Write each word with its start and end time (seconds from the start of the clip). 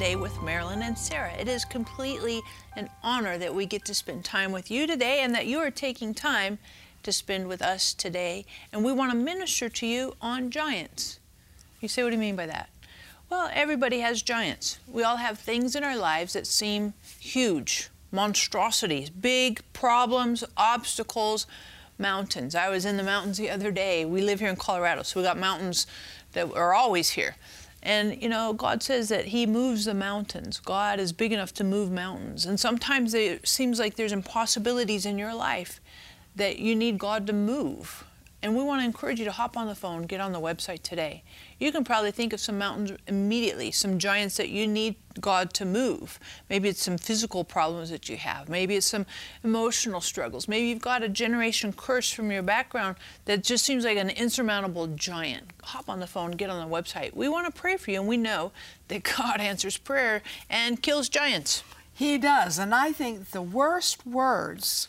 Today 0.00 0.16
with 0.16 0.40
Marilyn 0.40 0.80
and 0.80 0.96
Sarah. 0.96 1.34
It 1.34 1.46
is 1.46 1.66
completely 1.66 2.40
an 2.74 2.88
honor 3.02 3.36
that 3.36 3.54
we 3.54 3.66
get 3.66 3.84
to 3.84 3.92
spend 3.92 4.24
time 4.24 4.50
with 4.50 4.70
you 4.70 4.86
today 4.86 5.20
and 5.20 5.34
that 5.34 5.44
you 5.44 5.58
are 5.58 5.70
taking 5.70 6.14
time 6.14 6.56
to 7.02 7.12
spend 7.12 7.48
with 7.48 7.60
us 7.60 7.92
today. 7.92 8.46
And 8.72 8.82
we 8.82 8.92
want 8.92 9.12
to 9.12 9.18
minister 9.18 9.68
to 9.68 9.86
you 9.86 10.14
on 10.22 10.50
giants. 10.50 11.20
You 11.82 11.88
say, 11.88 12.02
what 12.02 12.08
do 12.08 12.16
you 12.16 12.20
mean 12.20 12.34
by 12.34 12.46
that? 12.46 12.70
Well, 13.28 13.50
everybody 13.52 14.00
has 14.00 14.22
giants. 14.22 14.78
We 14.88 15.02
all 15.02 15.18
have 15.18 15.38
things 15.38 15.76
in 15.76 15.84
our 15.84 15.98
lives 15.98 16.32
that 16.32 16.46
seem 16.46 16.94
huge, 17.18 17.90
monstrosities, 18.10 19.10
big 19.10 19.60
problems, 19.74 20.42
obstacles, 20.56 21.46
mountains. 21.98 22.54
I 22.54 22.70
was 22.70 22.86
in 22.86 22.96
the 22.96 23.02
mountains 23.02 23.36
the 23.36 23.50
other 23.50 23.70
day. 23.70 24.06
We 24.06 24.22
live 24.22 24.40
here 24.40 24.48
in 24.48 24.56
Colorado, 24.56 25.02
so 25.02 25.20
we 25.20 25.26
got 25.26 25.36
mountains 25.36 25.86
that 26.32 26.50
are 26.54 26.72
always 26.72 27.10
here. 27.10 27.36
And 27.82 28.22
you 28.22 28.28
know, 28.28 28.52
God 28.52 28.82
says 28.82 29.08
that 29.08 29.26
He 29.26 29.46
moves 29.46 29.84
the 29.86 29.94
mountains. 29.94 30.60
God 30.60 31.00
is 31.00 31.12
big 31.12 31.32
enough 31.32 31.54
to 31.54 31.64
move 31.64 31.90
mountains. 31.90 32.44
And 32.46 32.60
sometimes 32.60 33.14
it 33.14 33.48
seems 33.48 33.78
like 33.78 33.96
there's 33.96 34.12
impossibilities 34.12 35.06
in 35.06 35.18
your 35.18 35.34
life 35.34 35.80
that 36.36 36.58
you 36.58 36.76
need 36.76 36.98
God 36.98 37.26
to 37.26 37.32
move. 37.32 38.04
And 38.42 38.56
we 38.56 38.62
want 38.62 38.80
to 38.80 38.86
encourage 38.86 39.18
you 39.18 39.26
to 39.26 39.32
hop 39.32 39.56
on 39.56 39.66
the 39.66 39.74
phone, 39.74 40.02
get 40.02 40.20
on 40.20 40.32
the 40.32 40.40
website 40.40 40.82
today. 40.82 41.22
You 41.58 41.72
can 41.72 41.84
probably 41.84 42.10
think 42.10 42.32
of 42.32 42.40
some 42.40 42.56
mountains 42.56 42.92
immediately, 43.06 43.70
some 43.70 43.98
giants 43.98 44.38
that 44.38 44.48
you 44.48 44.66
need 44.66 44.96
God 45.20 45.52
to 45.54 45.66
move. 45.66 46.18
Maybe 46.48 46.70
it's 46.70 46.82
some 46.82 46.96
physical 46.96 47.44
problems 47.44 47.90
that 47.90 48.08
you 48.08 48.16
have. 48.16 48.48
Maybe 48.48 48.76
it's 48.76 48.86
some 48.86 49.04
emotional 49.44 50.00
struggles. 50.00 50.48
Maybe 50.48 50.68
you've 50.68 50.80
got 50.80 51.02
a 51.02 51.08
generation 51.08 51.74
curse 51.74 52.10
from 52.10 52.30
your 52.30 52.42
background 52.42 52.96
that 53.26 53.44
just 53.44 53.64
seems 53.64 53.84
like 53.84 53.98
an 53.98 54.08
insurmountable 54.08 54.86
giant. 54.86 55.50
Hop 55.64 55.90
on 55.90 56.00
the 56.00 56.06
phone, 56.06 56.30
get 56.30 56.48
on 56.48 56.66
the 56.66 56.74
website. 56.74 57.12
We 57.14 57.28
want 57.28 57.52
to 57.52 57.60
pray 57.60 57.76
for 57.76 57.90
you, 57.90 58.00
and 58.00 58.08
we 58.08 58.16
know 58.16 58.52
that 58.88 59.02
God 59.16 59.40
answers 59.40 59.76
prayer 59.76 60.22
and 60.48 60.82
kills 60.82 61.10
giants. 61.10 61.62
He 61.92 62.16
does. 62.16 62.58
And 62.58 62.74
I 62.74 62.92
think 62.92 63.32
the 63.32 63.42
worst 63.42 64.06
words 64.06 64.88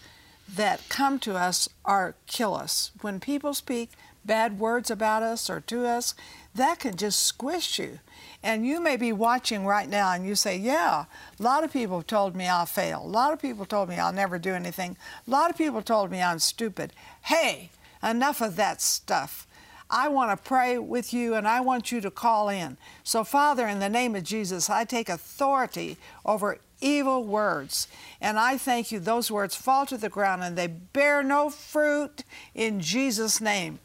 that 0.55 0.87
come 0.89 1.19
to 1.19 1.35
us 1.35 1.69
are 1.85 2.15
kill 2.27 2.55
us. 2.55 2.91
When 3.01 3.19
people 3.19 3.53
speak 3.53 3.91
bad 4.23 4.59
words 4.59 4.91
about 4.91 5.23
us 5.23 5.49
or 5.49 5.61
to 5.61 5.87
us, 5.87 6.13
that 6.53 6.79
can 6.79 6.95
just 6.95 7.21
squish 7.21 7.79
you. 7.79 7.99
And 8.43 8.65
you 8.65 8.81
may 8.81 8.97
be 8.97 9.11
watching 9.13 9.65
right 9.65 9.87
now 9.87 10.11
and 10.11 10.25
you 10.25 10.35
say, 10.35 10.57
Yeah, 10.57 11.05
a 11.39 11.43
lot 11.43 11.63
of 11.63 11.71
people 11.71 12.01
told 12.01 12.35
me 12.35 12.47
I'll 12.47 12.65
fail. 12.65 13.01
A 13.03 13.07
lot 13.07 13.33
of 13.33 13.41
people 13.41 13.65
told 13.65 13.89
me 13.89 13.95
I'll 13.95 14.13
never 14.13 14.39
do 14.39 14.53
anything. 14.53 14.97
A 15.27 15.29
lot 15.29 15.49
of 15.49 15.57
people 15.57 15.81
told 15.81 16.11
me 16.11 16.21
I'm 16.21 16.39
stupid. 16.39 16.93
Hey, 17.23 17.69
enough 18.03 18.41
of 18.41 18.55
that 18.55 18.81
stuff. 18.81 19.47
I 19.91 20.07
want 20.07 20.31
to 20.31 20.47
pray 20.47 20.77
with 20.77 21.13
you 21.13 21.35
and 21.35 21.45
I 21.45 21.59
want 21.59 21.91
you 21.91 21.99
to 21.99 22.09
call 22.09 22.47
in. 22.47 22.77
So, 23.03 23.25
Father, 23.25 23.67
in 23.67 23.79
the 23.79 23.89
name 23.89 24.15
of 24.15 24.23
Jesus, 24.23 24.69
I 24.69 24.85
take 24.85 25.09
authority 25.09 25.97
over 26.25 26.59
evil 26.79 27.25
words. 27.25 27.89
And 28.21 28.39
I 28.39 28.57
thank 28.57 28.91
you, 28.91 28.99
those 28.99 29.29
words 29.29 29.53
fall 29.53 29.85
to 29.87 29.97
the 29.97 30.09
ground 30.09 30.43
and 30.43 30.57
they 30.57 30.67
bear 30.67 31.21
no 31.21 31.49
fruit 31.49 32.23
in 32.55 32.79
Jesus' 32.79 33.41
name. 33.41 33.79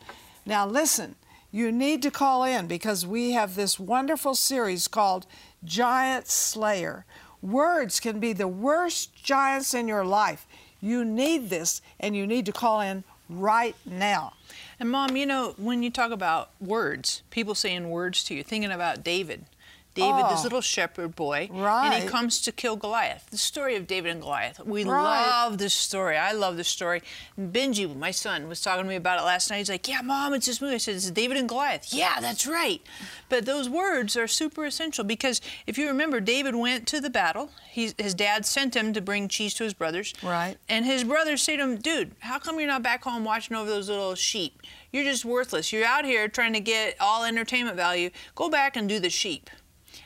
Now, 0.47 0.65
listen, 0.65 1.17
you 1.51 1.73
need 1.73 2.03
to 2.03 2.11
call 2.13 2.45
in 2.45 2.69
because 2.69 3.05
we 3.05 3.33
have 3.33 3.57
this 3.57 3.81
wonderful 3.81 4.37
series 4.37 4.87
called 4.87 5.27
Giant 5.65 6.29
Slayer. 6.29 7.05
Words 7.43 7.99
can 7.99 8.21
be 8.21 8.33
the 8.33 8.49
worst 8.49 9.15
giants 9.15 9.75
in 9.75 9.89
your 9.89 10.05
life. 10.05 10.47
You 10.81 11.05
need 11.05 11.51
this 11.51 11.83
and 11.99 12.17
you 12.17 12.27
need 12.27 12.47
to 12.47 12.53
call 12.53 12.81
in 12.81 13.03
right 13.29 13.75
now. 13.85 14.35
And 14.79 14.91
mom, 14.91 15.17
you 15.17 15.27
know, 15.27 15.55
when 15.57 15.83
you 15.83 15.91
talk 15.91 16.11
about 16.11 16.51
words, 16.61 17.23
people 17.31 17.55
saying 17.55 17.89
words 17.89 18.23
to 18.25 18.35
you, 18.35 18.43
thinking 18.43 18.71
about 18.71 19.03
David. 19.03 19.47
David, 19.97 20.25
oh, 20.27 20.31
this 20.31 20.43
little 20.43 20.61
shepherd 20.61 21.17
boy, 21.17 21.49
right. 21.51 21.87
and 21.87 22.03
he 22.03 22.09
comes 22.09 22.43
to 22.43 22.53
kill 22.53 22.77
Goliath. 22.77 23.27
The 23.31 23.39
story 23.39 23.77
of 23.77 23.87
David 23.87 24.13
and 24.13 24.21
Goliath. 24.21 24.61
We 24.65 24.85
right. 24.85 25.03
love 25.03 25.57
this 25.57 25.73
story. 25.73 26.19
I 26.19 26.33
love 26.33 26.59
this 26.59 26.69
story. 26.69 27.03
Benji, 27.41 27.97
my 27.97 28.11
son, 28.11 28.47
was 28.47 28.61
talking 28.61 28.85
to 28.85 28.89
me 28.89 28.97
about 28.97 29.19
it 29.19 29.23
last 29.23 29.49
night. 29.49 29.57
He's 29.59 29.71
like, 29.71 29.89
"Yeah, 29.89 30.03
mom, 30.03 30.35
it's 30.35 30.45
this 30.45 30.61
movie." 30.61 30.75
I 30.75 30.79
said, 30.79 30.97
"It's 30.97 31.11
David 31.11 31.39
and 31.39 31.49
Goliath." 31.49 31.95
Yeah, 31.95 32.21
that's 32.21 32.47
right. 32.47 32.83
But 33.31 33.47
those 33.47 33.71
words 33.71 34.19
are 34.19 34.29
super 34.29 34.67
essential 34.67 35.03
because 35.03 35.41
if 35.67 35.79
you 35.79 35.87
remember, 35.87 36.21
David 36.21 36.55
went 36.55 36.87
to 36.89 37.01
the 37.01 37.11
battle. 37.11 37.51
He, 37.71 37.93
his 37.97 38.13
dad 38.13 38.45
sent 38.45 38.77
him 38.77 38.93
to 38.93 39.01
bring 39.01 39.29
cheese 39.29 39.55
to 39.55 39.65
his 39.65 39.73
brothers. 39.73 40.13
Right. 40.23 40.57
And 40.69 40.85
his 40.85 41.05
brothers 41.05 41.43
say 41.43 41.57
to 41.57 41.63
him, 41.63 41.77
"Dude, 41.79 42.15
how 42.19 42.39
come 42.39 42.59
you're 42.59 42.69
not 42.69 42.83
back 42.83 43.03
home 43.03 43.25
watching 43.25 43.57
over 43.57 43.71
those 43.71 43.89
little 43.89 44.15
sheep? 44.15 44.61
You're 44.93 45.05
just 45.05 45.25
worthless. 45.25 45.73
You're 45.73 45.87
out 45.87 46.05
here 46.05 46.29
trying 46.29 46.53
to 46.53 46.61
get 46.61 46.97
all 47.01 47.25
entertainment 47.25 47.77
value. 47.77 48.11
Go 48.35 48.51
back 48.51 48.77
and 48.77 48.87
do 48.89 49.01
the 49.01 49.11
sheep." 49.11 49.49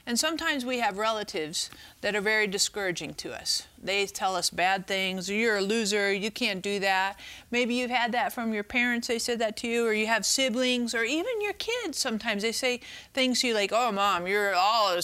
And 0.07 0.19
sometimes 0.19 0.65
we 0.65 0.81
have 0.81 0.99
relatives 0.99 1.71
that 2.01 2.17
are 2.17 2.21
very 2.21 2.47
discouraging 2.47 3.15
to 3.15 3.33
us. 3.33 3.67
They 3.83 4.07
tell 4.07 4.35
us 4.37 4.51
bad 4.51 4.87
things, 4.87 5.31
you're 5.31 5.59
a 5.59 5.63
loser, 5.63 6.13
you 6.13 6.31
can't 6.31 6.63
do 6.63 6.79
that. 6.81 7.19
Maybe 7.51 7.75
you've 7.75 7.91
had 7.91 8.13
that 8.13 8.33
from 8.33 8.53
your 8.53 8.65
parents, 8.65 9.09
they 9.09 9.19
said 9.19 9.39
that 9.39 9.57
to 9.59 9.69
you, 9.69 9.87
or 9.87 9.93
you 9.93 10.07
have 10.07 10.27
siblings, 10.27 10.95
or 10.95 11.05
even 11.05 11.41
your 11.41 11.53
kids 11.55 11.99
sometimes. 11.99 12.43
They 12.43 12.53
say 12.53 12.81
things 13.15 13.41
to 13.41 13.49
you 13.49 13.55
like, 13.55 13.73
oh, 13.73 13.93
mom, 13.93 14.27
you're, 14.27 14.55
all, 14.55 14.95
you're 14.95 15.01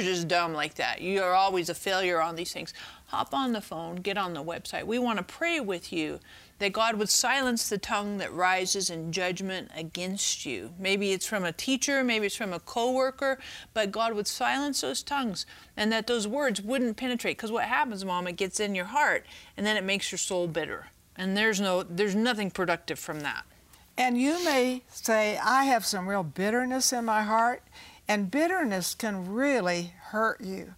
just 0.00 0.28
dumb 0.28 0.52
like 0.52 0.74
that. 0.74 1.02
You're 1.02 1.34
always 1.34 1.68
a 1.68 1.74
failure 1.74 2.20
on 2.20 2.36
these 2.36 2.52
things. 2.52 2.74
Hop 3.06 3.32
on 3.32 3.52
the 3.52 3.60
phone, 3.60 3.96
get 3.96 4.18
on 4.18 4.34
the 4.34 4.44
website. 4.44 4.84
We 4.84 4.98
want 4.98 5.18
to 5.18 5.24
pray 5.24 5.60
with 5.60 5.92
you 5.92 6.20
that 6.58 6.72
God 6.72 6.96
would 6.96 7.08
silence 7.08 7.68
the 7.68 7.78
tongue 7.78 8.18
that 8.18 8.32
rises 8.32 8.90
in 8.90 9.12
judgment 9.12 9.70
against 9.76 10.44
you. 10.44 10.74
Maybe 10.78 11.12
it's 11.12 11.26
from 11.26 11.44
a 11.44 11.52
teacher, 11.52 12.02
maybe 12.02 12.26
it's 12.26 12.36
from 12.36 12.52
a 12.52 12.60
coworker, 12.60 13.38
but 13.74 13.92
God 13.92 14.14
would 14.14 14.26
silence 14.26 14.80
those 14.80 15.02
tongues 15.02 15.46
and 15.76 15.92
that 15.92 16.06
those 16.06 16.26
words 16.26 16.60
wouldn't 16.60 16.96
penetrate 16.96 17.36
because 17.36 17.52
what 17.52 17.64
happens, 17.64 18.04
mom, 18.04 18.26
it 18.26 18.36
gets 18.36 18.60
in 18.60 18.74
your 18.74 18.86
heart 18.86 19.24
and 19.56 19.64
then 19.64 19.76
it 19.76 19.84
makes 19.84 20.10
your 20.10 20.18
soul 20.18 20.48
bitter. 20.48 20.88
And 21.16 21.36
there's 21.36 21.60
no 21.60 21.82
there's 21.82 22.14
nothing 22.14 22.50
productive 22.50 22.98
from 22.98 23.20
that. 23.20 23.44
And 23.96 24.20
you 24.20 24.44
may 24.44 24.82
say 24.88 25.38
I 25.38 25.64
have 25.64 25.84
some 25.84 26.08
real 26.08 26.22
bitterness 26.22 26.92
in 26.92 27.04
my 27.04 27.22
heart 27.22 27.62
and 28.06 28.30
bitterness 28.30 28.94
can 28.94 29.32
really 29.32 29.92
hurt 30.10 30.40
you. 30.40 30.74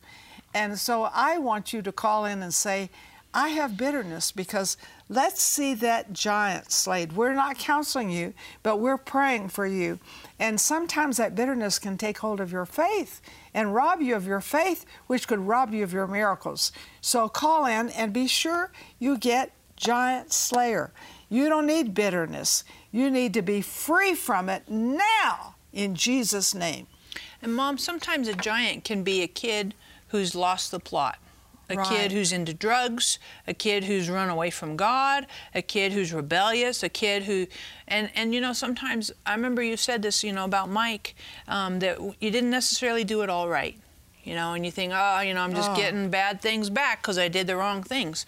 And 0.52 0.78
so 0.78 1.04
I 1.04 1.38
want 1.38 1.72
you 1.72 1.80
to 1.82 1.92
call 1.92 2.24
in 2.24 2.42
and 2.42 2.52
say 2.52 2.90
I 3.32 3.50
have 3.50 3.76
bitterness 3.76 4.32
because 4.32 4.76
let's 5.08 5.40
see 5.40 5.74
that 5.74 6.12
giant 6.12 6.72
slayed. 6.72 7.12
We're 7.12 7.34
not 7.34 7.58
counseling 7.58 8.10
you, 8.10 8.34
but 8.64 8.80
we're 8.80 8.98
praying 8.98 9.50
for 9.50 9.66
you. 9.66 10.00
And 10.38 10.60
sometimes 10.60 11.16
that 11.18 11.36
bitterness 11.36 11.78
can 11.78 11.96
take 11.96 12.18
hold 12.18 12.40
of 12.40 12.50
your 12.50 12.66
faith 12.66 13.20
and 13.54 13.74
rob 13.74 14.00
you 14.00 14.16
of 14.16 14.26
your 14.26 14.40
faith, 14.40 14.84
which 15.06 15.28
could 15.28 15.38
rob 15.38 15.72
you 15.72 15.84
of 15.84 15.92
your 15.92 16.08
miracles. 16.08 16.72
So 17.00 17.28
call 17.28 17.66
in 17.66 17.90
and 17.90 18.12
be 18.12 18.26
sure 18.26 18.72
you 18.98 19.16
get 19.16 19.52
Giant 19.76 20.32
Slayer. 20.32 20.90
You 21.28 21.48
don't 21.48 21.66
need 21.66 21.94
bitterness. 21.94 22.64
You 22.90 23.10
need 23.10 23.32
to 23.34 23.42
be 23.42 23.60
free 23.60 24.14
from 24.14 24.48
it 24.48 24.68
now 24.68 25.54
in 25.72 25.94
Jesus' 25.94 26.52
name. 26.52 26.88
And, 27.40 27.54
Mom, 27.54 27.78
sometimes 27.78 28.26
a 28.26 28.34
giant 28.34 28.84
can 28.84 29.04
be 29.04 29.22
a 29.22 29.28
kid 29.28 29.74
who's 30.08 30.34
lost 30.34 30.72
the 30.72 30.80
plot 30.80 31.18
a 31.70 31.76
right. 31.76 31.86
kid 31.86 32.12
who's 32.12 32.32
into 32.32 32.52
drugs, 32.52 33.18
a 33.46 33.54
kid 33.54 33.84
who's 33.84 34.10
run 34.10 34.28
away 34.28 34.50
from 34.50 34.76
God, 34.76 35.26
a 35.54 35.62
kid 35.62 35.92
who's 35.92 36.12
rebellious, 36.12 36.82
a 36.82 36.88
kid 36.88 37.24
who, 37.24 37.46
and 37.86 38.10
and 38.14 38.34
you 38.34 38.40
know 38.40 38.52
sometimes 38.52 39.12
I 39.24 39.34
remember 39.34 39.62
you 39.62 39.76
said 39.76 40.02
this 40.02 40.24
you 40.24 40.32
know 40.32 40.44
about 40.44 40.68
Mike 40.68 41.14
um, 41.48 41.78
that 41.78 41.98
you 42.20 42.30
didn't 42.30 42.50
necessarily 42.50 43.04
do 43.04 43.22
it 43.22 43.30
all 43.30 43.48
right, 43.48 43.76
you 44.24 44.34
know, 44.34 44.54
and 44.54 44.64
you 44.64 44.72
think 44.72 44.92
oh 44.94 45.20
you 45.20 45.34
know 45.34 45.42
I'm 45.42 45.54
just 45.54 45.70
oh. 45.70 45.76
getting 45.76 46.10
bad 46.10 46.40
things 46.40 46.70
back 46.70 47.02
because 47.02 47.18
I 47.18 47.28
did 47.28 47.46
the 47.46 47.56
wrong 47.56 47.82
things. 47.82 48.26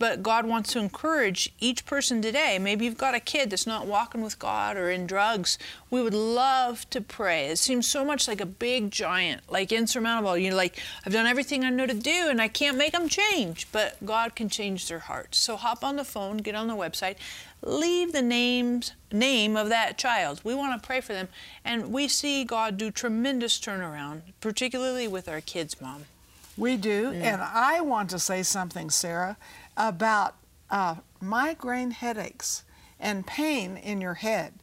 But 0.00 0.22
God 0.22 0.46
wants 0.46 0.72
to 0.72 0.78
encourage 0.78 1.52
each 1.60 1.84
person 1.84 2.22
today. 2.22 2.58
Maybe 2.58 2.86
you've 2.86 2.96
got 2.96 3.14
a 3.14 3.20
kid 3.20 3.50
that's 3.50 3.66
not 3.66 3.86
walking 3.86 4.22
with 4.22 4.38
God 4.38 4.78
or 4.78 4.90
in 4.90 5.06
drugs. 5.06 5.58
We 5.90 6.00
would 6.00 6.14
love 6.14 6.88
to 6.88 7.02
pray. 7.02 7.48
It 7.48 7.58
seems 7.58 7.86
so 7.86 8.02
much 8.02 8.26
like 8.26 8.40
a 8.40 8.46
big 8.46 8.90
giant, 8.90 9.42
like 9.50 9.72
insurmountable. 9.72 10.38
You're 10.38 10.54
like, 10.54 10.78
I've 11.04 11.12
done 11.12 11.26
everything 11.26 11.64
I 11.64 11.68
know 11.68 11.84
to 11.84 11.92
do 11.92 12.28
and 12.30 12.40
I 12.40 12.48
can't 12.48 12.78
make 12.78 12.92
them 12.92 13.10
change. 13.10 13.68
But 13.72 14.02
God 14.06 14.34
can 14.34 14.48
change 14.48 14.88
their 14.88 15.00
hearts. 15.00 15.36
So 15.36 15.56
hop 15.56 15.84
on 15.84 15.96
the 15.96 16.04
phone, 16.04 16.38
get 16.38 16.54
on 16.54 16.68
the 16.68 16.74
website, 16.74 17.16
leave 17.62 18.12
the 18.12 18.22
names 18.22 18.92
name 19.12 19.54
of 19.54 19.68
that 19.68 19.98
child. 19.98 20.40
We 20.44 20.54
want 20.54 20.80
to 20.80 20.86
pray 20.86 21.02
for 21.02 21.12
them. 21.12 21.28
And 21.62 21.92
we 21.92 22.08
see 22.08 22.44
God 22.44 22.78
do 22.78 22.90
tremendous 22.90 23.60
turnaround, 23.60 24.22
particularly 24.40 25.08
with 25.08 25.28
our 25.28 25.42
kids, 25.42 25.78
Mom. 25.78 26.06
We 26.56 26.78
do. 26.78 27.12
Yeah. 27.14 27.34
And 27.34 27.42
I 27.42 27.82
want 27.82 28.08
to 28.10 28.18
say 28.18 28.42
something, 28.42 28.88
Sarah 28.88 29.36
about 29.76 30.36
uh, 30.70 30.96
migraine 31.20 31.90
headaches 31.90 32.64
and 32.98 33.26
pain 33.26 33.76
in 33.76 34.00
your 34.00 34.14
head 34.14 34.54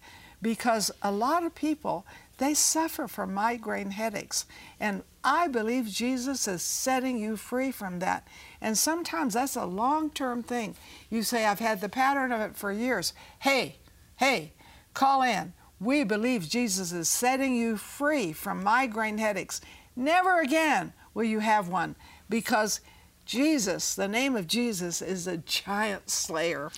because 0.42 0.92
a 1.01 1.12
lot 1.12 1.44
of 1.44 1.56
people 1.56 2.06
they 2.38 2.54
suffer 2.54 3.07
from 3.07 3.33
migraine 3.33 3.92
headaches. 3.92 4.45
And 4.80 5.04
i 5.24 5.48
believe 5.48 5.88
jesus 5.88 6.48
is 6.48 6.62
setting 6.62 7.18
you 7.18 7.36
free 7.36 7.71
from 7.71 8.00
that. 8.00 8.27
And 8.62 8.77
sometimes 8.77 9.33
that's 9.33 9.56
a 9.56 9.65
long-term 9.65 10.44
thing. 10.44 10.75
You 11.09 11.24
say 11.24 11.45
i've 11.45 11.59
had 11.59 11.81
the 11.81 11.89
pattern 11.89 12.31
of 12.31 12.42
it 12.42 12.56
for 12.56 12.71
years. 12.71 13.13
Hey 13.39 13.77
hey 14.18 14.54
call 14.94 15.21
in. 15.21 15.54
We 15.80 16.04
believe 16.04 16.48
jesus 16.48 16.92
is 16.92 17.09
setting 17.09 17.56
you 17.56 17.77
free 17.77 18.33
from 18.33 18.63
migraine 18.63 19.18
headaches. 19.18 19.62
Never 19.95 20.39
again 20.39 20.94
will 21.13 21.24
you 21.24 21.39
have 21.39 21.68
one 21.68 21.95
because 22.30 22.81
Jesus, 23.27 23.94
the 23.94 24.07
name 24.07 24.35
of 24.38 24.47
Jesus, 24.47 25.01
is 25.01 25.27
a 25.27 25.38
giant 25.38 26.09
slayer. 26.09 26.71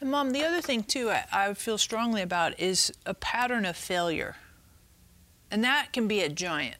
And 0.00 0.10
Mom, 0.10 0.32
the 0.32 0.42
other 0.42 0.62
thing 0.62 0.82
too 0.82 1.10
I, 1.10 1.26
I 1.30 1.54
feel 1.54 1.76
strongly 1.76 2.22
about 2.22 2.58
is 2.58 2.90
a 3.04 3.12
pattern 3.12 3.66
of 3.66 3.76
failure. 3.76 4.36
And 5.50 5.62
that 5.62 5.92
can 5.92 6.08
be 6.08 6.22
a 6.22 6.30
giant 6.30 6.76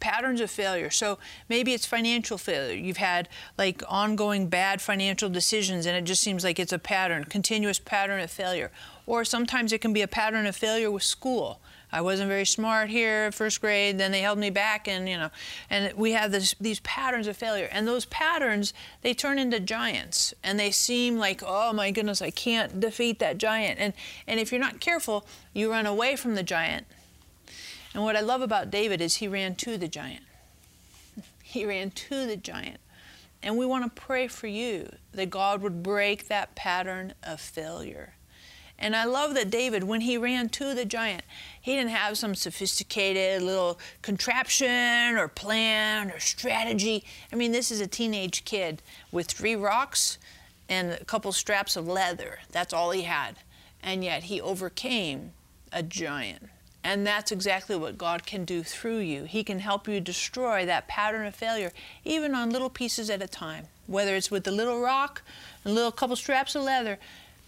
patterns 0.00 0.40
of 0.40 0.50
failure. 0.50 0.90
So 0.90 1.18
maybe 1.48 1.72
it's 1.72 1.86
financial 1.86 2.36
failure. 2.36 2.76
You've 2.76 2.98
had 2.98 3.28
like 3.56 3.82
ongoing 3.88 4.48
bad 4.48 4.82
financial 4.82 5.30
decisions 5.30 5.86
and 5.86 5.96
it 5.96 6.04
just 6.04 6.22
seems 6.22 6.44
like 6.44 6.58
it's 6.58 6.72
a 6.72 6.78
pattern, 6.78 7.24
continuous 7.24 7.78
pattern 7.78 8.20
of 8.20 8.30
failure. 8.30 8.70
Or 9.06 9.24
sometimes 9.24 9.72
it 9.72 9.80
can 9.80 9.92
be 9.92 10.02
a 10.02 10.08
pattern 10.08 10.44
of 10.44 10.56
failure 10.56 10.90
with 10.90 11.04
school. 11.04 11.60
I 11.92 12.00
wasn't 12.00 12.28
very 12.28 12.46
smart 12.46 12.88
here 12.88 13.30
first 13.32 13.60
grade, 13.60 13.98
then 13.98 14.12
they 14.12 14.20
held 14.20 14.38
me 14.38 14.50
back 14.50 14.88
and 14.88 15.08
you 15.08 15.18
know, 15.18 15.30
and 15.68 15.92
we 15.94 16.12
have 16.12 16.32
this, 16.32 16.54
these 16.60 16.80
patterns 16.80 17.26
of 17.26 17.36
failure. 17.36 17.68
And 17.70 17.86
those 17.86 18.06
patterns, 18.06 18.72
they 19.02 19.14
turn 19.14 19.38
into 19.38 19.60
giants 19.60 20.32
and 20.42 20.58
they 20.58 20.70
seem 20.70 21.18
like, 21.18 21.42
oh 21.44 21.72
my 21.72 21.90
goodness, 21.90 22.22
I 22.22 22.30
can't 22.30 22.80
defeat 22.80 23.18
that 23.18 23.38
giant. 23.38 23.78
And 23.78 23.92
and 24.26 24.40
if 24.40 24.50
you're 24.50 24.60
not 24.60 24.80
careful, 24.80 25.26
you 25.52 25.70
run 25.70 25.86
away 25.86 26.16
from 26.16 26.34
the 26.34 26.42
giant 26.42 26.86
and 27.94 28.02
what 28.02 28.16
I 28.16 28.20
love 28.20 28.40
about 28.40 28.70
David 28.70 29.00
is 29.00 29.16
he 29.16 29.28
ran 29.28 29.54
to 29.56 29.76
the 29.76 29.88
giant. 29.88 30.24
He 31.42 31.66
ran 31.66 31.90
to 31.90 32.26
the 32.26 32.36
giant. 32.36 32.80
And 33.42 33.58
we 33.58 33.66
want 33.66 33.84
to 33.84 34.00
pray 34.00 34.26
for 34.26 34.46
you 34.46 34.90
that 35.12 35.28
God 35.28 35.60
would 35.60 35.82
break 35.82 36.28
that 36.28 36.54
pattern 36.54 37.12
of 37.22 37.40
failure. 37.40 38.14
And 38.78 38.96
I 38.96 39.04
love 39.04 39.34
that 39.34 39.50
David, 39.50 39.84
when 39.84 40.00
he 40.00 40.18
ran 40.18 40.48
to 40.50 40.74
the 40.74 40.84
giant, 40.84 41.22
he 41.60 41.76
didn't 41.76 41.90
have 41.90 42.18
some 42.18 42.34
sophisticated 42.34 43.40
little 43.42 43.78
contraption 44.02 45.16
or 45.16 45.28
plan 45.28 46.10
or 46.10 46.18
strategy. 46.18 47.04
I 47.32 47.36
mean, 47.36 47.52
this 47.52 47.70
is 47.70 47.80
a 47.80 47.86
teenage 47.86 48.44
kid 48.44 48.82
with 49.12 49.28
three 49.28 49.54
rocks 49.54 50.18
and 50.68 50.92
a 50.92 51.04
couple 51.04 51.30
straps 51.32 51.76
of 51.76 51.86
leather. 51.86 52.38
That's 52.50 52.72
all 52.72 52.90
he 52.90 53.02
had. 53.02 53.36
And 53.82 54.02
yet 54.02 54.24
he 54.24 54.40
overcame 54.40 55.32
a 55.72 55.82
giant. 55.82 56.48
And 56.84 57.06
that's 57.06 57.30
exactly 57.30 57.76
what 57.76 57.96
God 57.96 58.26
can 58.26 58.44
do 58.44 58.64
through 58.64 58.98
you. 58.98 59.24
He 59.24 59.44
can 59.44 59.60
help 59.60 59.86
you 59.86 60.00
destroy 60.00 60.66
that 60.66 60.88
pattern 60.88 61.26
of 61.26 61.34
failure, 61.34 61.72
even 62.04 62.34
on 62.34 62.50
little 62.50 62.70
pieces 62.70 63.08
at 63.08 63.22
a 63.22 63.28
time. 63.28 63.66
Whether 63.86 64.16
it's 64.16 64.30
with 64.30 64.46
a 64.48 64.50
little 64.50 64.80
rock, 64.80 65.22
a 65.64 65.70
little 65.70 65.92
couple 65.92 66.16
straps 66.16 66.56
of 66.56 66.62
leather, 66.62 66.98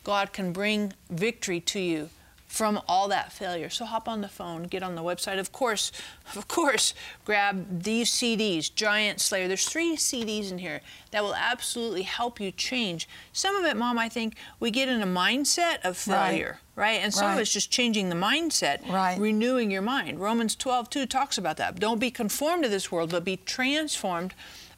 God 0.05 0.33
can 0.33 0.53
bring 0.53 0.93
victory 1.11 1.61
to 1.61 1.81
you 1.81 2.11
from 2.55 2.81
all 2.87 3.09
that 3.09 3.33
failure. 3.33 3.69
So 3.69 3.85
hop 3.85 4.09
on 4.09 4.21
the 4.21 4.29
phone, 4.29 4.63
get 4.65 4.85
on 4.85 4.95
the 4.95 5.03
website. 5.03 5.41
Of 5.41 5.51
course, 5.51 5.91
of 6.37 6.47
course, 6.47 6.95
grab 7.25 7.83
these 7.83 8.11
CDs, 8.11 8.73
Giant 8.73 9.21
Slayer. 9.21 9.49
There's 9.49 9.69
three 9.69 9.97
CDs 9.97 10.53
in 10.53 10.59
here 10.59 10.81
that 11.11 11.25
will 11.25 11.35
absolutely 11.35 12.03
help 12.03 12.39
you 12.39 12.53
change. 12.53 13.09
Some 13.33 13.57
of 13.57 13.65
it, 13.65 13.77
Mom, 13.77 13.99
I 13.99 14.09
think 14.09 14.37
we 14.61 14.71
get 14.71 14.89
in 14.89 15.03
a 15.03 15.07
mindset 15.07 15.79
of 15.83 15.97
failure. 15.97 16.61
Right. 16.77 16.93
right? 16.93 17.01
And 17.03 17.13
some 17.13 17.27
right. 17.27 17.35
of 17.35 17.41
it's 17.41 17.53
just 17.53 17.73
changing 17.73 18.09
the 18.09 18.15
mindset, 18.15 18.89
right. 18.89 19.19
renewing 19.19 19.73
your 19.73 19.83
mind. 19.83 20.21
Romans 20.21 20.55
12, 20.55 20.91
2 20.91 21.07
talks 21.07 21.37
about 21.37 21.57
that. 21.57 21.81
Don't 21.81 21.99
be 21.99 22.13
conformed 22.13 22.63
to 22.63 22.69
this 22.69 22.93
world, 22.93 23.11
but 23.11 23.25
be 23.25 23.37
transformed 23.39 24.33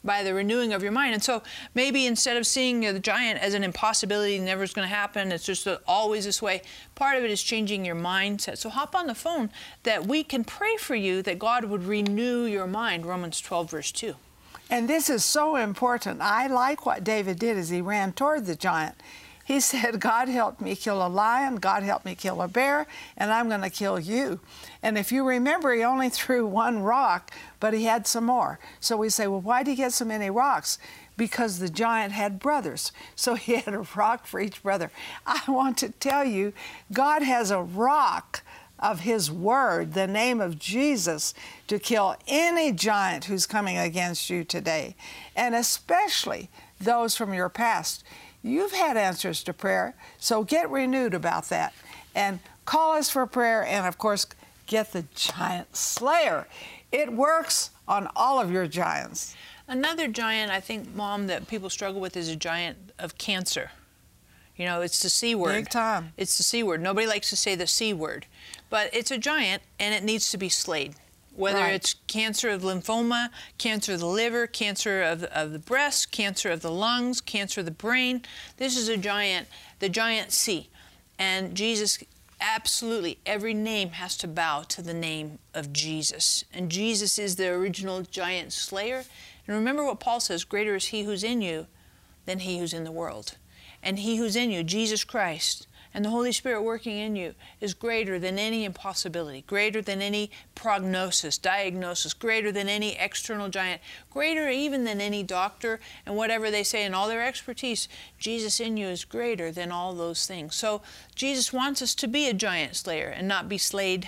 by 0.07 0.23
the 0.23 0.33
renewing 0.33 0.73
of 0.73 0.81
your 0.81 0.91
mind. 0.91 1.13
And 1.13 1.23
so 1.23 1.43
maybe 1.75 2.07
instead 2.07 2.37
of 2.37 2.47
seeing 2.47 2.79
the 2.79 2.99
giant 2.99 3.39
as 3.39 3.53
an 3.53 3.63
impossibility, 3.63 4.39
never 4.39 4.63
is 4.63 4.73
going 4.73 4.87
to 4.87 4.93
happen, 4.93 5.31
it's 5.31 5.45
just 5.45 5.67
always 5.85 6.25
this 6.25 6.41
way, 6.41 6.63
part 6.95 7.19
of 7.19 7.23
it 7.23 7.29
is 7.29 7.43
changing 7.43 7.85
your 7.85 7.95
mindset. 7.95 8.57
So 8.57 8.69
hop 8.69 8.95
on 8.95 9.05
the 9.05 9.13
phone 9.13 9.51
that 9.83 10.07
we 10.07 10.23
can 10.23 10.43
pray 10.43 10.77
for 10.77 10.95
you 10.95 11.21
that 11.21 11.37
God 11.37 11.65
would 11.65 11.83
renew 11.83 12.45
your 12.45 12.65
mind, 12.65 13.05
Romans 13.05 13.39
12, 13.39 13.69
verse 13.69 13.91
2. 13.91 14.15
And 14.69 14.89
this 14.89 15.09
is 15.09 15.23
so 15.23 15.55
important. 15.55 16.21
I 16.21 16.47
like 16.47 16.85
what 16.85 17.03
David 17.03 17.37
did 17.39 17.57
as 17.57 17.69
he 17.69 17.81
ran 17.81 18.13
toward 18.13 18.47
the 18.47 18.55
giant. 18.55 18.95
He 19.47 19.61
said, 19.61 20.01
God 20.01 20.27
helped 20.27 20.59
me 20.59 20.75
kill 20.75 21.05
a 21.05 21.07
lion, 21.07 21.55
God 21.55 21.81
helped 21.81 22.03
me 22.03 22.15
kill 22.15 22.41
a 22.41 22.49
bear, 22.49 22.85
and 23.15 23.31
I'm 23.31 23.47
going 23.47 23.61
to 23.61 23.69
kill 23.69 23.97
you. 23.97 24.41
And 24.83 24.97
if 24.97 25.09
you 25.09 25.25
remember, 25.25 25.73
he 25.73 25.85
only 25.85 26.09
threw 26.17 26.45
one 26.45 26.79
rock, 26.83 27.31
but 27.61 27.73
he 27.73 27.85
had 27.85 28.05
some 28.05 28.25
more. 28.25 28.59
So 28.81 28.97
we 28.97 29.07
say, 29.07 29.25
well, 29.25 29.39
why 29.39 29.63
did 29.63 29.71
he 29.71 29.77
get 29.77 29.93
so 29.93 30.03
many 30.03 30.29
rocks? 30.29 30.77
Because 31.15 31.59
the 31.59 31.69
giant 31.69 32.11
had 32.11 32.39
brothers. 32.39 32.91
So 33.15 33.35
he 33.35 33.55
had 33.55 33.73
a 33.73 33.87
rock 33.95 34.27
for 34.27 34.41
each 34.41 34.61
brother. 34.61 34.91
I 35.25 35.41
want 35.47 35.77
to 35.77 35.91
tell 35.91 36.25
you, 36.25 36.51
God 36.91 37.23
has 37.23 37.49
a 37.49 37.61
rock 37.61 38.43
of 38.79 38.99
His 38.99 39.31
Word, 39.31 39.93
the 39.93 40.07
name 40.07 40.41
of 40.41 40.59
Jesus, 40.59 41.33
to 41.67 41.79
kill 41.79 42.17
any 42.27 42.73
giant 42.73 43.25
who's 43.25 43.45
coming 43.45 43.77
against 43.77 44.29
you 44.29 44.43
today, 44.43 44.97
and 45.37 45.55
especially 45.55 46.49
those 46.79 47.15
from 47.15 47.33
your 47.33 47.49
past. 47.49 48.03
You've 48.47 48.71
had 48.71 48.97
answers 48.97 49.43
to 49.43 49.53
prayer, 49.53 49.93
so 50.17 50.43
get 50.43 50.69
renewed 50.69 51.13
about 51.13 51.49
that. 51.49 51.73
And 52.15 52.39
call 52.65 52.93
us 52.93 53.09
for 53.09 53.25
prayer, 53.27 53.63
and 53.63 53.85
of 53.85 53.97
course, 53.97 54.25
get 54.65 54.93
the 54.93 55.05
giant 55.13 55.75
slayer. 55.75 56.47
It 56.91 57.11
works 57.11 57.71
on 57.87 58.07
all 58.15 58.39
of 58.39 58.51
your 58.51 58.67
giants. 58.67 59.35
Another 59.67 60.07
giant, 60.07 60.51
I 60.51 60.61
think, 60.61 60.95
Mom, 60.95 61.27
that 61.27 61.47
people 61.47 61.69
struggle 61.69 61.99
with 61.99 62.15
is 62.15 62.29
a 62.29 62.35
giant 62.35 62.77
of 62.97 63.17
cancer. 63.17 63.71
You 64.55 64.65
know, 64.65 64.81
it's 64.81 65.03
the 65.03 65.09
C 65.09 65.35
word. 65.35 65.53
Big 65.53 65.69
time. 65.69 66.13
It's 66.17 66.37
the 66.37 66.43
C 66.43 66.63
word. 66.63 66.81
Nobody 66.81 67.05
likes 67.05 67.29
to 67.29 67.35
say 67.35 67.53
the 67.55 67.67
C 67.67 67.93
word. 67.93 68.25
But 68.69 68.89
it's 68.93 69.11
a 69.11 69.17
giant, 69.17 69.61
and 69.79 69.93
it 69.93 70.03
needs 70.03 70.31
to 70.31 70.37
be 70.37 70.49
slayed 70.49 70.95
whether 71.37 71.59
right. 71.59 71.75
it's 71.75 71.93
cancer 72.07 72.49
of 72.49 72.63
lymphoma, 72.63 73.29
cancer 73.59 73.93
of 73.93 73.99
the 73.99 74.07
liver, 74.07 74.47
cancer 74.47 75.03
of, 75.03 75.23
of 75.25 75.53
the 75.53 75.59
breast, 75.59 76.11
cancer 76.11 76.49
of 76.49 76.61
the 76.61 76.71
lungs, 76.71 77.21
cancer 77.21 77.61
of 77.61 77.65
the 77.65 77.71
brain. 77.71 78.23
This 78.57 78.75
is 78.75 78.89
a 78.89 78.97
giant, 78.97 79.47
the 79.79 79.87
giant 79.87 80.31
C. 80.31 80.67
And 81.19 81.55
Jesus, 81.55 82.03
absolutely, 82.41 83.19
every 83.23 83.53
name 83.53 83.91
has 83.91 84.17
to 84.17 84.27
bow 84.27 84.63
to 84.63 84.81
the 84.81 84.95
name 84.95 85.37
of 85.53 85.71
Jesus. 85.71 86.43
And 86.51 86.71
Jesus 86.71 87.19
is 87.19 87.35
the 87.35 87.49
original 87.49 88.01
giant 88.01 88.51
slayer. 88.51 89.05
And 89.45 89.55
remember 89.55 89.85
what 89.85 89.99
Paul 89.99 90.19
says 90.19 90.43
greater 90.43 90.75
is 90.75 90.87
he 90.87 91.03
who's 91.03 91.23
in 91.23 91.41
you 91.41 91.67
than 92.25 92.39
he 92.39 92.57
who's 92.57 92.73
in 92.73 92.83
the 92.83 92.91
world. 92.91 93.35
And 93.83 93.99
he 93.99 94.17
who's 94.17 94.35
in 94.35 94.49
you, 94.49 94.63
Jesus 94.63 95.03
Christ, 95.03 95.67
and 95.97 96.05
the 96.05 96.11
Holy 96.11 96.31
Spirit 96.31 96.61
working 96.61 96.95
in 96.95 97.15
you 97.15 97.33
is 97.59 97.73
greater 97.73 98.19
than 98.19 98.37
any 98.37 98.65
impossibility, 98.65 99.41
greater 99.47 99.81
than 99.81 99.99
any 99.99 100.29
prognosis, 100.53 101.39
diagnosis, 101.39 102.13
greater 102.13 102.51
than 102.51 102.69
any 102.69 102.95
external 102.99 103.49
giant, 103.49 103.81
greater 104.11 104.47
even 104.47 104.83
than 104.83 105.01
any 105.01 105.23
doctor 105.23 105.79
and 106.05 106.15
whatever 106.15 106.51
they 106.51 106.61
say 106.61 106.83
and 106.83 106.93
all 106.93 107.07
their 107.07 107.25
expertise. 107.25 107.89
Jesus 108.19 108.59
in 108.59 108.77
you 108.77 108.85
is 108.85 109.05
greater 109.05 109.51
than 109.51 109.71
all 109.71 109.95
those 109.95 110.27
things. 110.27 110.53
So 110.53 110.83
Jesus 111.15 111.51
wants 111.51 111.81
us 111.81 111.95
to 111.95 112.07
be 112.07 112.29
a 112.29 112.33
giant 112.33 112.75
slayer 112.75 113.07
and 113.07 113.27
not 113.27 113.49
be 113.49 113.57
slayed 113.57 114.07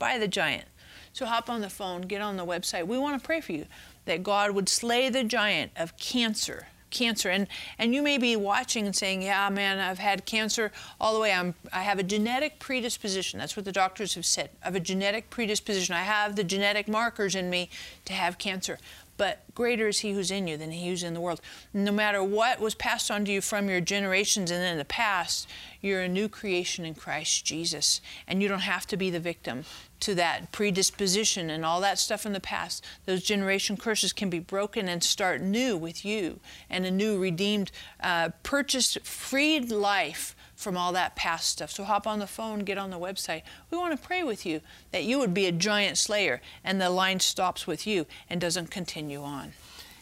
by 0.00 0.18
the 0.18 0.26
giant. 0.26 0.64
So 1.12 1.26
hop 1.26 1.48
on 1.48 1.60
the 1.60 1.70
phone, 1.70 2.00
get 2.00 2.20
on 2.20 2.36
the 2.36 2.44
website. 2.44 2.88
We 2.88 2.98
want 2.98 3.22
to 3.22 3.24
pray 3.24 3.40
for 3.40 3.52
you 3.52 3.66
that 4.06 4.24
God 4.24 4.50
would 4.50 4.68
slay 4.68 5.08
the 5.08 5.22
giant 5.22 5.70
of 5.76 5.96
cancer 5.96 6.66
cancer. 6.92 7.30
And 7.30 7.48
and 7.78 7.94
you 7.94 8.02
may 8.02 8.18
be 8.18 8.36
watching 8.36 8.86
and 8.86 8.94
saying 8.94 9.22
yeah 9.22 9.48
man 9.48 9.78
i've 9.80 9.98
had 9.98 10.24
cancer 10.24 10.70
all 11.00 11.14
the 11.14 11.20
way. 11.20 11.32
I'm 11.32 11.54
i 11.72 11.82
have 11.82 11.98
a 11.98 12.04
genetic 12.04 12.60
predisposition. 12.60 13.40
That's 13.40 13.56
what 13.56 13.64
the 13.64 13.72
doctors 13.72 14.14
have 14.14 14.26
said. 14.26 14.50
I 14.62 14.66
have 14.66 14.76
a 14.76 14.80
genetic 14.80 15.30
predisposition. 15.30 15.94
I 15.94 16.02
have 16.02 16.36
the 16.36 16.44
genetic 16.44 16.86
markers 16.86 17.34
in 17.34 17.50
me 17.50 17.70
to 18.04 18.12
have 18.12 18.38
cancer 18.38 18.78
but 19.16 19.44
greater 19.54 19.88
is 19.88 20.00
he 20.00 20.12
who's 20.12 20.30
in 20.30 20.46
you 20.46 20.56
than 20.56 20.70
he 20.70 20.88
who's 20.88 21.02
in 21.02 21.14
the 21.14 21.20
world. 21.20 21.40
No 21.72 21.92
matter 21.92 22.22
what 22.22 22.60
was 22.60 22.74
passed 22.74 23.10
on 23.10 23.24
to 23.24 23.32
you 23.32 23.40
from 23.40 23.68
your 23.68 23.80
generations 23.80 24.50
and 24.50 24.64
in 24.64 24.78
the 24.78 24.84
past, 24.84 25.48
you're 25.80 26.00
a 26.00 26.08
new 26.08 26.28
creation 26.28 26.84
in 26.84 26.94
Christ 26.94 27.44
Jesus. 27.44 28.00
And 28.26 28.42
you 28.42 28.48
don't 28.48 28.60
have 28.60 28.86
to 28.88 28.96
be 28.96 29.10
the 29.10 29.20
victim 29.20 29.64
to 30.00 30.14
that 30.16 30.50
predisposition 30.50 31.50
and 31.50 31.64
all 31.64 31.80
that 31.80 31.98
stuff 31.98 32.26
in 32.26 32.32
the 32.32 32.40
past. 32.40 32.84
Those 33.06 33.22
generation 33.22 33.76
curses 33.76 34.12
can 34.12 34.30
be 34.30 34.38
broken 34.38 34.88
and 34.88 35.02
start 35.02 35.40
new 35.40 35.76
with 35.76 36.04
you 36.04 36.40
and 36.68 36.84
a 36.84 36.90
new 36.90 37.18
redeemed, 37.18 37.70
uh, 38.00 38.30
purchased, 38.42 39.04
freed 39.06 39.70
life 39.70 40.34
from 40.62 40.76
all 40.76 40.92
that 40.92 41.16
past 41.16 41.48
stuff. 41.48 41.70
So 41.70 41.84
hop 41.84 42.06
on 42.06 42.18
the 42.18 42.26
phone, 42.26 42.60
get 42.60 42.78
on 42.78 42.90
the 42.90 42.98
website. 42.98 43.42
We 43.70 43.78
want 43.78 43.98
to 43.98 44.06
pray 44.06 44.22
with 44.22 44.46
you 44.46 44.60
that 44.92 45.04
you 45.04 45.18
would 45.18 45.34
be 45.34 45.46
a 45.46 45.52
giant 45.52 45.98
slayer 45.98 46.40
and 46.64 46.80
the 46.80 46.90
line 46.90 47.20
stops 47.20 47.66
with 47.66 47.86
you 47.86 48.06
and 48.30 48.40
doesn't 48.40 48.70
continue 48.70 49.22
on. 49.22 49.52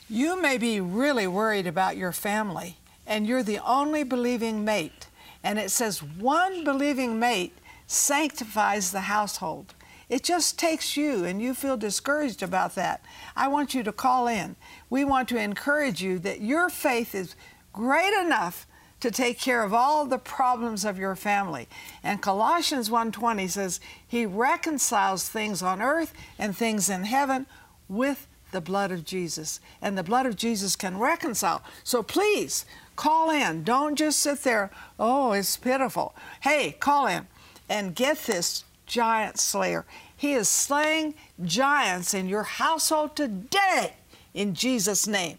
You 0.09 0.41
may 0.41 0.59
be 0.59 0.81
really 0.81 1.27
worried 1.27 1.67
about 1.67 1.97
your 1.97 2.13
family 2.13 2.77
and 3.07 3.27
you're 3.27 3.43
the 3.43 3.59
only 3.59 4.05
believing 4.05 4.65
mate. 4.65 5.09
And 5.43 5.59
it 5.59 5.71
says 5.71 6.03
one 6.03 6.65
believing 6.65 7.19
mate 7.19 7.57
sanctifies 7.87 8.93
the 8.93 9.03
household. 9.03 9.75
It 10.09 10.25
just 10.25 10.59
takes 10.59 10.97
you 10.97 11.25
and 11.25 11.41
you 11.41 11.55
feel 11.55 11.77
discouraged 11.77 12.43
about 12.43 12.75
that. 12.75 13.03
I 13.37 13.49
want 13.49 13.75
you 13.75 13.83
to 13.85 13.93
call 13.93 14.27
in. 14.27 14.57
We 14.91 15.05
want 15.05 15.29
to 15.29 15.39
encourage 15.39 16.03
you 16.03 16.19
that 16.21 16.41
your 16.41 16.69
faith 16.69 17.15
is 17.15 17.37
great 17.73 18.13
enough 18.21 18.67
to 19.01 19.11
take 19.11 19.39
care 19.39 19.63
of 19.63 19.73
all 19.73 20.07
the 20.07 20.19
problems 20.19 20.85
of 20.85 20.99
your 20.99 21.17
family. 21.17 21.69
And 22.03 22.23
Colossians 22.23 22.91
1:20 22.91 23.49
says, 23.49 23.81
"He 24.07 24.27
reconciles 24.27 25.29
things 25.29 25.63
on 25.63 25.83
earth 25.83 26.13
and 26.39 26.57
things 26.57 26.89
in 26.89 27.05
heaven 27.05 27.47
with 27.89 28.27
the 28.51 28.61
blood 28.61 28.91
of 28.93 29.05
Jesus. 29.05 29.61
And 29.81 29.97
the 29.97 30.03
blood 30.03 30.27
of 30.27 30.37
Jesus 30.37 30.77
can 30.77 30.99
reconcile. 30.99 31.63
So 31.85 32.03
please 32.03 32.65
call 32.97 33.31
in. 33.31 33.65
Don't 33.65 33.97
just 33.97 34.19
sit 34.19 34.43
there, 34.43 34.71
oh, 34.99 35.33
it's 35.33 35.57
pitiful. 35.57 36.15
Hey, 36.41 36.73
call 36.73 37.07
in 37.07 37.27
and 37.69 37.95
get 37.95 38.19
this 38.25 38.65
giant 38.87 39.39
slayer. 39.39 39.85
He 40.17 40.35
is 40.35 40.49
slaying 40.49 41.15
giants 41.45 42.13
in 42.13 42.29
your 42.29 42.43
household 42.43 43.17
today 43.17 43.95
in 44.35 44.55
Jesus' 44.55 45.07
name. 45.07 45.39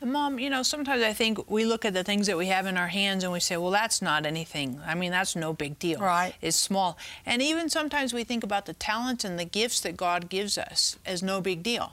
And 0.00 0.12
Mom, 0.12 0.38
you 0.38 0.48
know, 0.48 0.62
sometimes 0.62 1.02
I 1.02 1.12
think 1.12 1.50
we 1.50 1.66
look 1.66 1.84
at 1.84 1.92
the 1.92 2.02
things 2.02 2.26
that 2.26 2.38
we 2.38 2.46
have 2.46 2.64
in 2.64 2.78
our 2.78 2.88
hands 2.88 3.22
and 3.22 3.32
we 3.32 3.40
say, 3.40 3.58
well, 3.58 3.70
that's 3.70 4.00
not 4.00 4.24
anything. 4.24 4.80
I 4.86 4.94
mean, 4.94 5.10
that's 5.10 5.36
no 5.36 5.52
big 5.52 5.78
deal. 5.78 6.00
Right. 6.00 6.34
It's 6.40 6.56
small. 6.56 6.96
And 7.26 7.42
even 7.42 7.68
sometimes 7.68 8.14
we 8.14 8.24
think 8.24 8.42
about 8.42 8.64
the 8.64 8.72
talents 8.72 9.24
and 9.24 9.38
the 9.38 9.44
gifts 9.44 9.80
that 9.80 9.98
God 9.98 10.30
gives 10.30 10.56
us 10.56 10.96
as 11.04 11.22
no 11.22 11.42
big 11.42 11.62
deal. 11.62 11.92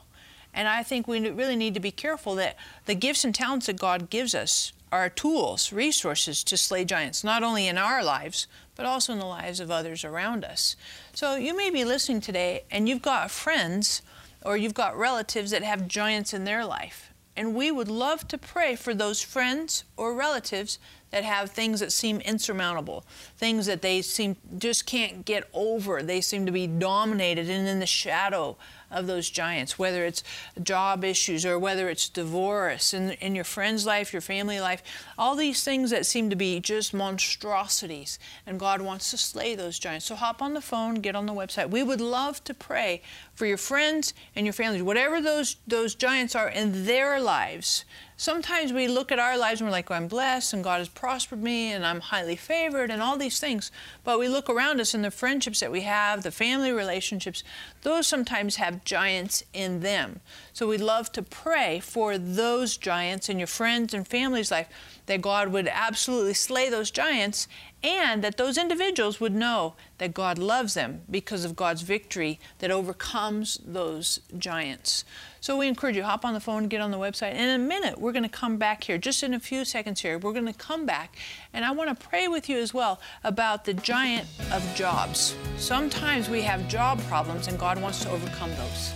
And 0.54 0.68
I 0.68 0.82
think 0.82 1.06
we 1.06 1.28
really 1.28 1.56
need 1.56 1.74
to 1.74 1.80
be 1.80 1.90
careful 1.90 2.34
that 2.36 2.56
the 2.86 2.94
gifts 2.94 3.24
and 3.24 3.34
talents 3.34 3.66
that 3.66 3.78
God 3.78 4.08
gives 4.08 4.34
us 4.34 4.72
are 4.90 5.10
tools, 5.10 5.70
resources 5.70 6.42
to 6.44 6.56
slay 6.56 6.86
giants, 6.86 7.22
not 7.22 7.42
only 7.42 7.68
in 7.68 7.76
our 7.76 8.02
lives, 8.02 8.46
but 8.74 8.86
also 8.86 9.12
in 9.12 9.18
the 9.18 9.26
lives 9.26 9.60
of 9.60 9.70
others 9.70 10.02
around 10.02 10.46
us. 10.46 10.76
So 11.12 11.34
you 11.34 11.54
may 11.54 11.68
be 11.68 11.84
listening 11.84 12.22
today 12.22 12.64
and 12.70 12.88
you've 12.88 13.02
got 13.02 13.30
friends 13.30 14.00
or 14.42 14.56
you've 14.56 14.72
got 14.72 14.96
relatives 14.96 15.50
that 15.50 15.62
have 15.62 15.88
giants 15.88 16.32
in 16.32 16.44
their 16.44 16.64
life. 16.64 17.12
And 17.38 17.54
we 17.54 17.70
would 17.70 17.86
love 17.86 18.26
to 18.28 18.36
pray 18.36 18.74
for 18.74 18.92
those 18.92 19.22
friends 19.22 19.84
or 19.96 20.12
relatives 20.12 20.80
that 21.12 21.22
have 21.22 21.52
things 21.52 21.78
that 21.78 21.92
seem 21.92 22.20
insurmountable, 22.22 23.04
things 23.36 23.66
that 23.66 23.80
they 23.80 24.02
seem 24.02 24.34
just 24.58 24.86
can't 24.86 25.24
get 25.24 25.48
over. 25.54 26.02
They 26.02 26.20
seem 26.20 26.46
to 26.46 26.52
be 26.52 26.66
dominated 26.66 27.48
and 27.48 27.68
in 27.68 27.78
the 27.78 27.86
shadow 27.86 28.56
of 28.90 29.06
those 29.06 29.28
giants, 29.28 29.78
whether 29.78 30.04
it's 30.04 30.22
job 30.62 31.04
issues 31.04 31.44
or 31.44 31.58
whether 31.58 31.88
it's 31.88 32.08
divorce 32.08 32.94
in, 32.94 33.10
in 33.12 33.34
your 33.34 33.44
friend's 33.44 33.84
life, 33.84 34.12
your 34.12 34.22
family 34.22 34.60
life, 34.60 34.82
all 35.16 35.36
these 35.36 35.62
things 35.62 35.90
that 35.90 36.06
seem 36.06 36.30
to 36.30 36.36
be 36.36 36.60
just 36.60 36.94
monstrosities. 36.94 38.18
And 38.46 38.58
God 38.58 38.80
wants 38.80 39.10
to 39.10 39.18
slay 39.18 39.54
those 39.54 39.78
giants. 39.78 40.06
So 40.06 40.14
hop 40.14 40.40
on 40.40 40.54
the 40.54 40.60
phone, 40.60 40.96
get 40.96 41.16
on 41.16 41.26
the 41.26 41.34
website. 41.34 41.70
We 41.70 41.82
would 41.82 42.00
love 42.00 42.42
to 42.44 42.54
pray 42.54 43.02
for 43.34 43.46
your 43.46 43.58
friends 43.58 44.14
and 44.34 44.46
your 44.46 44.52
families, 44.52 44.82
whatever 44.82 45.20
those, 45.20 45.56
those 45.66 45.94
giants 45.94 46.34
are 46.34 46.48
in 46.48 46.86
their 46.86 47.20
lives 47.20 47.84
sometimes 48.18 48.72
we 48.72 48.88
look 48.88 49.12
at 49.12 49.20
our 49.20 49.38
lives 49.38 49.60
and 49.60 49.68
we're 49.68 49.72
like, 49.72 49.88
well, 49.88 49.96
I'm 49.96 50.08
blessed 50.08 50.52
and 50.52 50.64
God 50.64 50.78
has 50.78 50.88
prospered 50.88 51.40
me 51.40 51.72
and 51.72 51.86
I'm 51.86 52.00
highly 52.00 52.34
favored 52.34 52.90
and 52.90 53.00
all 53.00 53.16
these 53.16 53.38
things. 53.38 53.70
But 54.04 54.18
we 54.18 54.28
look 54.28 54.50
around 54.50 54.80
us 54.80 54.92
and 54.92 55.04
the 55.04 55.10
friendships 55.10 55.60
that 55.60 55.70
we 55.70 55.82
have, 55.82 56.24
the 56.24 56.32
family 56.32 56.72
relationships, 56.72 57.44
those 57.82 58.08
sometimes 58.08 58.56
have 58.56 58.84
giants 58.84 59.44
in 59.54 59.80
them. 59.80 60.20
So 60.52 60.66
we 60.66 60.78
love 60.78 61.12
to 61.12 61.22
pray 61.22 61.78
for 61.78 62.18
those 62.18 62.76
giants 62.76 63.28
in 63.28 63.38
your 63.38 63.46
friends 63.46 63.94
and 63.94 64.06
family's 64.06 64.50
life 64.50 64.68
that 65.06 65.22
God 65.22 65.48
would 65.48 65.68
absolutely 65.68 66.34
slay 66.34 66.68
those 66.68 66.90
giants 66.90 67.46
and 67.84 68.24
that 68.24 68.36
those 68.36 68.58
individuals 68.58 69.20
would 69.20 69.34
know 69.34 69.74
that 69.98 70.12
God 70.12 70.38
loves 70.38 70.74
them 70.74 71.02
because 71.08 71.44
of 71.44 71.54
God's 71.54 71.82
victory 71.82 72.40
that 72.58 72.72
overcomes 72.72 73.60
those 73.64 74.18
giants. 74.36 75.04
So 75.40 75.56
we 75.56 75.68
encourage 75.68 75.96
you, 75.96 76.02
hop 76.02 76.24
on 76.24 76.34
the 76.34 76.40
phone, 76.40 76.68
get 76.68 76.80
on 76.80 76.90
the 76.90 76.98
website. 76.98 77.32
And 77.32 77.50
in 77.50 77.60
a 77.60 77.64
minute, 77.64 78.00
we're 78.00 78.12
going 78.12 78.24
to 78.24 78.28
come 78.28 78.56
back 78.56 78.84
here, 78.84 78.98
just 78.98 79.22
in 79.22 79.34
a 79.34 79.40
few 79.40 79.64
seconds 79.64 80.00
here, 80.00 80.18
we're 80.18 80.32
going 80.32 80.46
to 80.46 80.52
come 80.52 80.86
back 80.86 81.16
and 81.52 81.64
I 81.64 81.70
want 81.70 81.98
to 81.98 82.08
pray 82.08 82.28
with 82.28 82.48
you 82.48 82.58
as 82.58 82.74
well 82.74 83.00
about 83.24 83.64
the 83.64 83.74
giant 83.74 84.26
of 84.52 84.62
jobs. 84.74 85.34
Sometimes 85.56 86.28
we 86.28 86.42
have 86.42 86.68
job 86.68 87.00
problems 87.02 87.48
and 87.48 87.58
God 87.58 87.80
wants 87.80 88.02
to 88.04 88.10
overcome 88.10 88.50
those. 88.50 88.92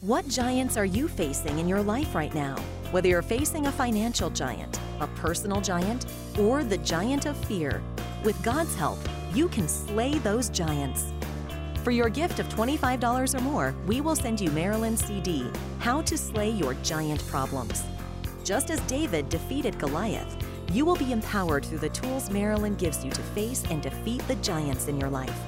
What 0.00 0.28
giants 0.28 0.76
are 0.76 0.84
you 0.84 1.08
facing 1.08 1.58
in 1.58 1.66
your 1.66 1.82
life 1.82 2.14
right 2.14 2.34
now? 2.34 2.56
Whether 2.90 3.08
you're 3.08 3.22
facing 3.22 3.66
a 3.66 3.72
financial 3.72 4.28
giant, 4.28 4.78
a 5.00 5.06
personal 5.06 5.62
giant, 5.62 6.04
or 6.38 6.62
the 6.62 6.76
giant 6.78 7.24
of 7.24 7.36
fear, 7.46 7.82
with 8.22 8.40
God's 8.42 8.74
help, 8.74 8.98
you 9.32 9.48
can 9.48 9.66
slay 9.66 10.18
those 10.18 10.50
giants. 10.50 11.12
For 11.84 11.90
your 11.90 12.08
gift 12.08 12.38
of 12.38 12.48
$25 12.48 13.34
or 13.34 13.42
more, 13.42 13.74
we 13.86 14.00
will 14.00 14.16
send 14.16 14.40
you 14.40 14.50
Marilyn's 14.52 15.04
CD, 15.04 15.46
How 15.80 16.00
to 16.00 16.16
Slay 16.16 16.48
Your 16.48 16.72
Giant 16.82 17.22
Problems. 17.26 17.84
Just 18.42 18.70
as 18.70 18.80
David 18.86 19.28
defeated 19.28 19.78
Goliath, 19.78 20.34
you 20.72 20.86
will 20.86 20.96
be 20.96 21.12
empowered 21.12 21.62
through 21.62 21.80
the 21.80 21.90
tools 21.90 22.30
Marilyn 22.30 22.74
gives 22.76 23.04
you 23.04 23.10
to 23.10 23.20
face 23.20 23.64
and 23.68 23.82
defeat 23.82 24.26
the 24.28 24.36
giants 24.36 24.88
in 24.88 24.98
your 24.98 25.10
life. 25.10 25.38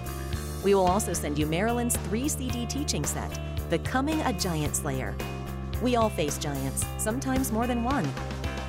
We 0.63 0.75
will 0.75 0.87
also 0.87 1.15
send 1.15 1.39
you 1.39 1.47
Marilyn's 1.47 1.97
three 1.97 2.29
CD 2.29 2.67
teaching 2.67 3.07
set, 3.07 3.41
Becoming 3.71 4.21
a 4.21 4.33
Giant 4.35 4.77
Slayer. 4.77 5.15
We 5.81 5.97
all 5.97 6.11
face 6.11 6.37
giants, 6.37 6.85
sometimes 6.99 7.51
more 7.51 7.67
than 7.67 7.83
one. 7.83 8.07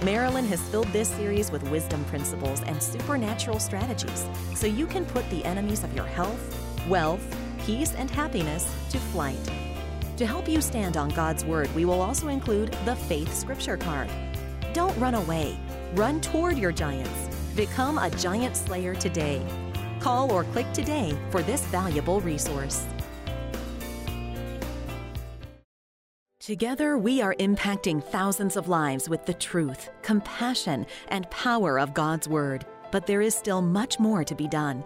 Marilyn 0.05 0.45
has 0.45 0.61
filled 0.69 0.87
this 0.93 1.09
series 1.09 1.51
with 1.51 1.69
wisdom 1.69 2.05
principles 2.05 2.61
and 2.63 2.81
supernatural 2.81 3.59
strategies 3.59 4.25
so 4.55 4.67
you 4.67 4.87
can 4.87 5.05
put 5.07 5.29
the 5.29 5.43
enemies 5.43 5.83
of 5.83 5.93
your 5.93 6.05
health, 6.05 6.87
wealth, 6.87 7.25
peace 7.67 7.93
and 7.95 8.09
happiness 8.09 8.73
to 8.89 8.97
flight. 8.97 9.51
To 10.15 10.25
help 10.25 10.47
you 10.47 10.61
stand 10.61 10.95
on 10.95 11.09
God's 11.09 11.43
Word, 11.43 11.69
we 11.75 11.83
will 11.83 12.01
also 12.01 12.29
include 12.29 12.71
the 12.85 12.95
Faith 12.95 13.35
Scripture 13.35 13.75
card. 13.75 14.09
Don't 14.71 14.97
run 14.97 15.15
away, 15.15 15.59
run 15.93 16.21
toward 16.21 16.57
your 16.57 16.71
giants. 16.71 17.27
Become 17.57 17.97
a 17.97 18.09
giant 18.09 18.55
slayer 18.55 18.95
today. 18.95 19.45
Call 19.99 20.31
or 20.31 20.45
click 20.45 20.71
today 20.71 21.13
for 21.29 21.41
this 21.43 21.65
valuable 21.65 22.21
resource. 22.21 22.87
Together, 26.39 26.97
we 26.97 27.21
are 27.21 27.35
impacting 27.35 28.01
thousands 28.01 28.55
of 28.55 28.69
lives 28.69 29.09
with 29.09 29.25
the 29.25 29.33
truth, 29.33 29.89
compassion, 30.03 30.85
and 31.09 31.29
power 31.31 31.77
of 31.77 31.93
God's 31.93 32.29
Word. 32.29 32.65
But 32.93 33.05
there 33.05 33.19
is 33.19 33.35
still 33.35 33.61
much 33.61 33.99
more 33.99 34.23
to 34.23 34.35
be 34.35 34.47
done. 34.47 34.85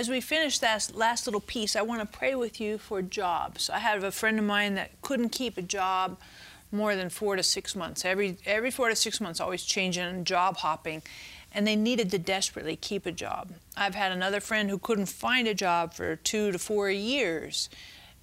As 0.00 0.08
we 0.08 0.22
finish 0.22 0.58
that 0.60 0.92
last 0.94 1.26
little 1.26 1.42
piece, 1.42 1.76
I 1.76 1.82
want 1.82 2.00
to 2.00 2.18
pray 2.18 2.34
with 2.34 2.58
you 2.58 2.78
for 2.78 3.02
jobs. 3.02 3.68
I 3.68 3.80
have 3.80 4.02
a 4.02 4.10
friend 4.10 4.38
of 4.38 4.46
mine 4.46 4.74
that 4.76 5.02
couldn't 5.02 5.28
keep 5.28 5.58
a 5.58 5.62
job 5.62 6.18
more 6.72 6.96
than 6.96 7.10
four 7.10 7.36
to 7.36 7.42
six 7.42 7.76
months. 7.76 8.02
Every 8.02 8.38
every 8.46 8.70
four 8.70 8.88
to 8.88 8.96
six 8.96 9.20
months, 9.20 9.40
always 9.40 9.62
changing, 9.62 10.24
job 10.24 10.56
hopping, 10.56 11.02
and 11.52 11.66
they 11.66 11.76
needed 11.76 12.10
to 12.12 12.18
desperately 12.18 12.76
keep 12.76 13.04
a 13.04 13.12
job. 13.12 13.52
I've 13.76 13.94
had 13.94 14.10
another 14.10 14.40
friend 14.40 14.70
who 14.70 14.78
couldn't 14.78 15.04
find 15.04 15.46
a 15.46 15.52
job 15.52 15.92
for 15.92 16.16
two 16.16 16.50
to 16.50 16.58
four 16.58 16.88
years, 16.88 17.68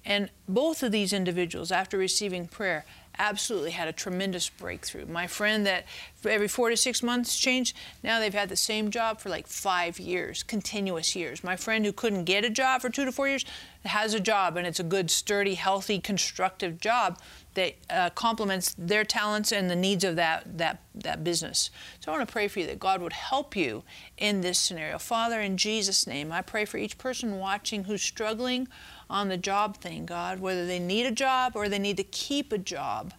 and 0.04 0.30
both 0.48 0.82
of 0.82 0.90
these 0.90 1.12
individuals, 1.12 1.70
after 1.70 1.96
receiving 1.96 2.48
prayer, 2.48 2.86
absolutely 3.18 3.72
had 3.72 3.88
a 3.88 3.92
tremendous 3.92 4.48
breakthrough. 4.48 5.06
My 5.06 5.26
friend 5.26 5.66
that 5.66 5.86
every 6.24 6.48
four 6.48 6.70
to 6.70 6.76
six 6.76 7.02
months 7.02 7.38
changed, 7.38 7.76
now 8.02 8.20
they've 8.20 8.34
had 8.34 8.48
the 8.48 8.56
same 8.56 8.90
job 8.90 9.20
for 9.20 9.28
like 9.28 9.46
five 9.46 9.98
years, 9.98 10.42
continuous 10.42 11.14
years. 11.16 11.42
My 11.42 11.56
friend 11.56 11.84
who 11.84 11.92
couldn't 11.92 12.24
get 12.24 12.44
a 12.44 12.50
job 12.50 12.82
for 12.82 12.90
two 12.90 13.04
to 13.04 13.12
four 13.12 13.28
years 13.28 13.44
has 13.84 14.14
a 14.14 14.20
job, 14.20 14.56
and 14.56 14.66
it's 14.66 14.80
a 14.80 14.84
good, 14.84 15.10
sturdy, 15.10 15.54
healthy, 15.54 15.98
constructive 15.98 16.80
job 16.80 17.18
that 17.54 17.74
uh, 17.90 18.10
complements 18.10 18.74
their 18.78 19.04
talents 19.04 19.50
and 19.52 19.70
the 19.70 19.76
needs 19.76 20.04
of 20.04 20.16
that, 20.16 20.58
that, 20.58 20.80
that 20.94 21.24
business. 21.24 21.70
So 22.00 22.12
I 22.12 22.16
want 22.16 22.28
to 22.28 22.32
pray 22.32 22.48
for 22.48 22.60
you 22.60 22.66
that 22.66 22.78
God 22.78 23.00
would 23.00 23.12
help 23.12 23.56
you 23.56 23.82
in 24.16 24.40
this 24.42 24.58
scenario. 24.58 24.98
Father, 24.98 25.40
in 25.40 25.56
Jesus' 25.56 26.06
name, 26.06 26.30
I 26.30 26.42
pray 26.42 26.64
for 26.64 26.78
each 26.78 26.98
person 26.98 27.38
watching 27.38 27.84
who's 27.84 28.02
struggling 28.02 28.68
on 29.10 29.28
the 29.28 29.36
job 29.36 29.76
thing, 29.78 30.06
God, 30.06 30.40
whether 30.40 30.66
they 30.66 30.78
need 30.78 31.06
a 31.06 31.10
job 31.10 31.52
or 31.54 31.68
they 31.68 31.78
need 31.78 31.96
to 31.96 32.04
keep 32.04 32.52
a 32.52 32.58
job. 32.58 33.14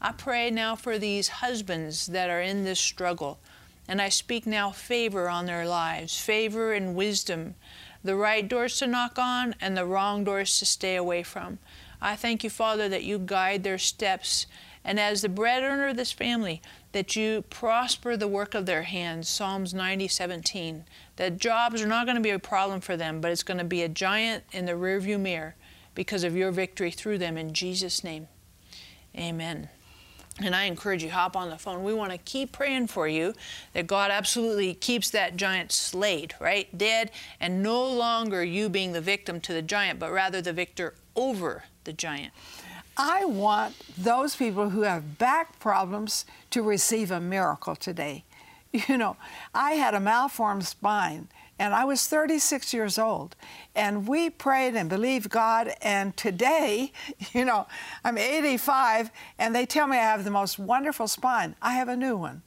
I 0.00 0.12
pray 0.12 0.50
now 0.50 0.76
for 0.76 0.98
these 0.98 1.28
husbands 1.28 2.06
that 2.08 2.30
are 2.30 2.40
in 2.40 2.64
this 2.64 2.80
struggle, 2.80 3.38
And 3.86 4.00
I 4.00 4.08
speak 4.08 4.46
now 4.46 4.70
favor 4.70 5.28
on 5.28 5.46
their 5.46 5.66
lives, 5.66 6.18
favor 6.18 6.72
and 6.72 6.94
wisdom, 6.94 7.54
the 8.02 8.16
right 8.16 8.46
doors 8.46 8.78
to 8.78 8.86
knock 8.86 9.18
on 9.18 9.54
and 9.60 9.76
the 9.76 9.86
wrong 9.86 10.24
doors 10.24 10.58
to 10.58 10.66
stay 10.66 10.96
away 10.96 11.22
from. 11.22 11.58
I 12.00 12.16
thank 12.16 12.44
you, 12.44 12.50
Father, 12.50 12.88
that 12.88 13.04
you 13.04 13.18
guide 13.18 13.62
their 13.62 13.78
steps. 13.78 14.46
And 14.84 15.00
as 15.00 15.22
the 15.22 15.28
bread 15.28 15.62
earner 15.62 15.88
of 15.88 15.96
this 15.96 16.12
family, 16.12 16.60
that 16.92 17.16
you 17.16 17.42
prosper 17.48 18.16
the 18.16 18.28
work 18.28 18.54
of 18.54 18.66
their 18.66 18.82
hands, 18.82 19.28
Psalms 19.28 19.72
90, 19.72 20.08
17. 20.08 20.84
That 21.16 21.38
jobs 21.38 21.80
are 21.80 21.86
not 21.86 22.06
going 22.06 22.16
to 22.16 22.22
be 22.22 22.30
a 22.30 22.38
problem 22.38 22.80
for 22.80 22.96
them, 22.96 23.20
but 23.20 23.30
it's 23.30 23.42
going 23.42 23.58
to 23.58 23.64
be 23.64 23.82
a 23.82 23.88
giant 23.88 24.44
in 24.52 24.66
the 24.66 24.72
rearview 24.72 25.18
mirror 25.18 25.54
because 25.94 26.24
of 26.24 26.36
your 26.36 26.50
victory 26.50 26.90
through 26.90 27.18
them 27.18 27.38
in 27.38 27.54
Jesus' 27.54 28.04
name. 28.04 28.28
Amen. 29.16 29.68
And 30.40 30.54
I 30.54 30.64
encourage 30.64 31.04
you, 31.04 31.10
hop 31.10 31.36
on 31.36 31.48
the 31.48 31.58
phone. 31.58 31.84
We 31.84 31.94
want 31.94 32.10
to 32.10 32.18
keep 32.18 32.50
praying 32.50 32.88
for 32.88 33.06
you 33.06 33.34
that 33.72 33.86
God 33.86 34.10
absolutely 34.10 34.74
keeps 34.74 35.08
that 35.10 35.36
giant 35.36 35.70
slayed, 35.70 36.34
right? 36.40 36.76
Dead, 36.76 37.12
and 37.38 37.62
no 37.62 37.86
longer 37.86 38.42
you 38.42 38.68
being 38.68 38.92
the 38.92 39.00
victim 39.00 39.40
to 39.42 39.52
the 39.52 39.62
giant, 39.62 40.00
but 40.00 40.10
rather 40.10 40.42
the 40.42 40.52
victor 40.52 40.94
over 41.14 41.64
the 41.84 41.92
giant. 41.92 42.32
I 42.96 43.24
want 43.24 43.74
those 43.98 44.36
people 44.36 44.70
who 44.70 44.82
have 44.82 45.18
back 45.18 45.58
problems 45.58 46.24
to 46.50 46.62
receive 46.62 47.10
a 47.10 47.20
miracle 47.20 47.76
today. 47.76 48.24
You 48.88 48.98
know, 48.98 49.16
I 49.54 49.74
had 49.74 49.94
a 49.94 50.00
malformed 50.00 50.66
spine 50.66 51.28
and 51.60 51.72
I 51.72 51.84
was 51.84 52.08
36 52.08 52.74
years 52.74 52.98
old. 52.98 53.36
And 53.74 54.08
we 54.08 54.30
prayed 54.30 54.74
and 54.74 54.88
believed 54.88 55.30
God. 55.30 55.72
And 55.80 56.16
today, 56.16 56.90
you 57.32 57.44
know, 57.44 57.68
I'm 58.02 58.18
85 58.18 59.12
and 59.38 59.54
they 59.54 59.64
tell 59.64 59.86
me 59.86 59.96
I 59.96 60.00
have 60.00 60.24
the 60.24 60.30
most 60.32 60.58
wonderful 60.58 61.06
spine. 61.06 61.54
I 61.62 61.74
have 61.74 61.88
a 61.88 61.96
new 61.96 62.16
one. 62.16 62.42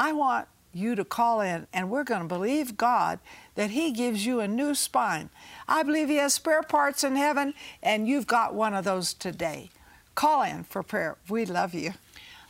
I 0.00 0.12
want 0.12 0.48
you 0.72 0.94
to 0.94 1.04
call 1.04 1.42
in 1.42 1.66
and 1.74 1.90
we're 1.90 2.04
going 2.04 2.22
to 2.22 2.28
believe 2.28 2.78
God 2.78 3.18
that 3.54 3.70
He 3.70 3.92
gives 3.92 4.24
you 4.24 4.40
a 4.40 4.48
new 4.48 4.74
spine. 4.74 5.28
I 5.68 5.82
believe 5.82 6.08
He 6.08 6.16
has 6.16 6.32
spare 6.32 6.62
parts 6.62 7.04
in 7.04 7.16
heaven 7.16 7.52
and 7.82 8.08
you've 8.08 8.26
got 8.26 8.54
one 8.54 8.74
of 8.74 8.84
those 8.84 9.12
today. 9.12 9.70
Call 10.16 10.42
in 10.42 10.64
for 10.64 10.82
prayer. 10.82 11.16
We 11.28 11.44
love 11.44 11.74
you. 11.74 11.92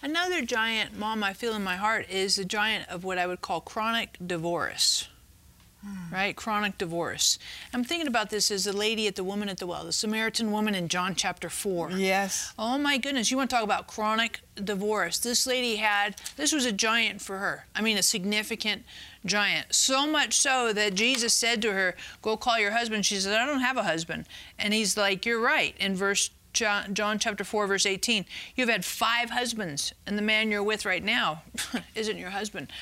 Another 0.01 0.41
giant, 0.41 0.97
Mom, 0.97 1.25
I 1.25 1.33
feel 1.33 1.53
in 1.53 1.65
my 1.65 1.75
heart 1.75 2.09
is 2.09 2.37
the 2.37 2.45
giant 2.45 2.89
of 2.89 3.03
what 3.03 3.19
I 3.19 3.27
would 3.27 3.41
call 3.41 3.61
chronic 3.61 4.17
divorce. 4.25 5.09
Hmm. 5.85 6.15
Right? 6.15 6.37
Chronic 6.37 6.79
divorce. 6.79 7.41
I'm 7.75 7.83
thinking 7.83 8.07
about 8.07 8.31
this 8.31 8.53
as 8.53 8.65
the 8.65 8.73
lady 8.73 9.09
at 9.09 9.17
the 9.17 9.25
woman 9.25 9.49
at 9.49 9.59
the 9.59 9.67
well, 9.67 9.85
the 9.85 9.93
Samaritan 9.93 10.53
woman 10.53 10.77
in 10.77 10.87
John 10.87 11.17
chapter 11.17 11.51
4. 11.51 11.91
Yes. 11.93 12.53
Oh 12.57 12.79
my 12.79 12.99
goodness, 12.99 13.33
you 13.33 13.37
want 13.37 13.51
to 13.51 13.57
talk 13.57 13.65
about 13.65 13.89
chronic 13.89 14.41
divorce. 14.63 15.19
This 15.19 15.45
lady 15.45 15.77
had, 15.77 16.15
this 16.37 16.53
was 16.53 16.67
a 16.67 16.73
giant 16.73 17.21
for 17.21 17.39
her. 17.39 17.67
I 17.75 17.83
mean, 17.83 17.99
a 17.99 18.03
significant 18.03 18.85
giant. 19.25 19.75
So 19.75 20.07
much 20.07 20.35
so 20.35 20.73
that 20.73 20.95
Jesus 20.95 21.33
said 21.35 21.61
to 21.63 21.73
her, 21.73 21.97
Go 22.23 22.37
call 22.37 22.61
your 22.61 22.71
husband. 22.71 23.05
She 23.05 23.17
said, 23.17 23.41
I 23.41 23.45
don't 23.45 23.61
have 23.61 23.77
a 23.77 23.83
husband. 23.83 24.27
And 24.57 24.73
he's 24.73 24.97
like, 24.97 25.27
You're 25.27 25.41
right. 25.41 25.75
In 25.81 25.97
verse 25.97 26.31
John, 26.57 26.95
John 26.95 27.19
chapter 27.19 27.45
4, 27.45 27.67
verse 27.67 27.85
18. 27.85 28.25
You've 28.57 28.71
had 28.71 28.85
five 28.85 29.31
husbands, 29.31 29.93
and 30.07 30.17
the 30.17 30.23
man 30.23 30.51
you're 30.51 30.63
with 30.63 30.87
right 30.87 31.05
now 31.05 31.43
isn't 31.95 32.17
your 32.17 32.31
husband. 32.31 32.73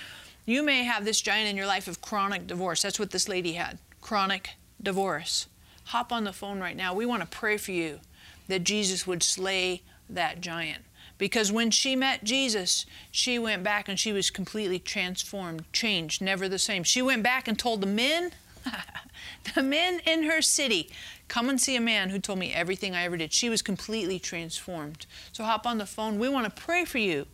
You 0.47 0.63
may 0.63 0.85
have 0.85 1.05
this 1.05 1.21
giant 1.21 1.51
in 1.51 1.57
your 1.57 1.67
life 1.67 1.89
of 1.89 2.01
chronic 2.01 2.47
divorce. 2.47 2.83
That's 2.83 3.01
what 3.01 3.11
this 3.11 3.29
lady 3.29 3.55
had 3.55 3.79
chronic 4.01 4.51
divorce. 4.81 5.49
Hop 5.87 6.13
on 6.13 6.23
the 6.23 6.33
phone 6.33 6.61
right 6.61 6.77
now. 6.77 6.95
We 6.95 7.05
want 7.05 7.23
to 7.23 7.29
pray 7.29 7.57
for 7.57 7.73
you 7.73 7.99
that 8.47 8.63
Jesus 8.63 9.09
would 9.09 9.25
slay 9.25 9.83
that 10.09 10.41
giant. 10.41 10.85
Because 11.19 11.51
when 11.51 11.71
she 11.73 11.97
met 11.97 12.23
Jesus, 12.23 12.87
she 13.11 13.39
went 13.41 13.65
back 13.65 13.89
and 13.89 13.99
she 13.99 14.13
was 14.13 14.31
completely 14.31 14.79
transformed, 14.79 15.65
changed, 15.73 16.23
never 16.23 16.49
the 16.49 16.59
same. 16.59 16.85
She 16.85 17.03
went 17.03 17.25
back 17.25 17.49
and 17.49 17.59
told 17.59 17.81
the 17.81 17.87
men, 17.87 18.33
the 19.55 19.63
men 19.63 20.01
in 20.07 20.25
her 20.25 20.43
city, 20.43 20.91
Come 21.29 21.49
and 21.49 21.61
see 21.61 21.77
a 21.77 21.81
man 21.81 22.11
who 22.11 22.19
told 22.19 22.39
me 22.39 22.53
everything 22.53 22.95
I 22.95 23.05
ever 23.05 23.17
did. 23.17 23.33
She 23.33 23.49
was 23.49 23.63
completely 23.63 24.19
transformed. 24.19 25.07
So 25.33 25.45
hop 25.45 25.67
on 25.67 25.79
the 25.79 25.87
phone. 25.87 26.19
We 26.19 26.29
want 26.29 26.45
to 26.45 26.63
pray 26.63 26.85
for 26.85 26.99
you 26.99 27.27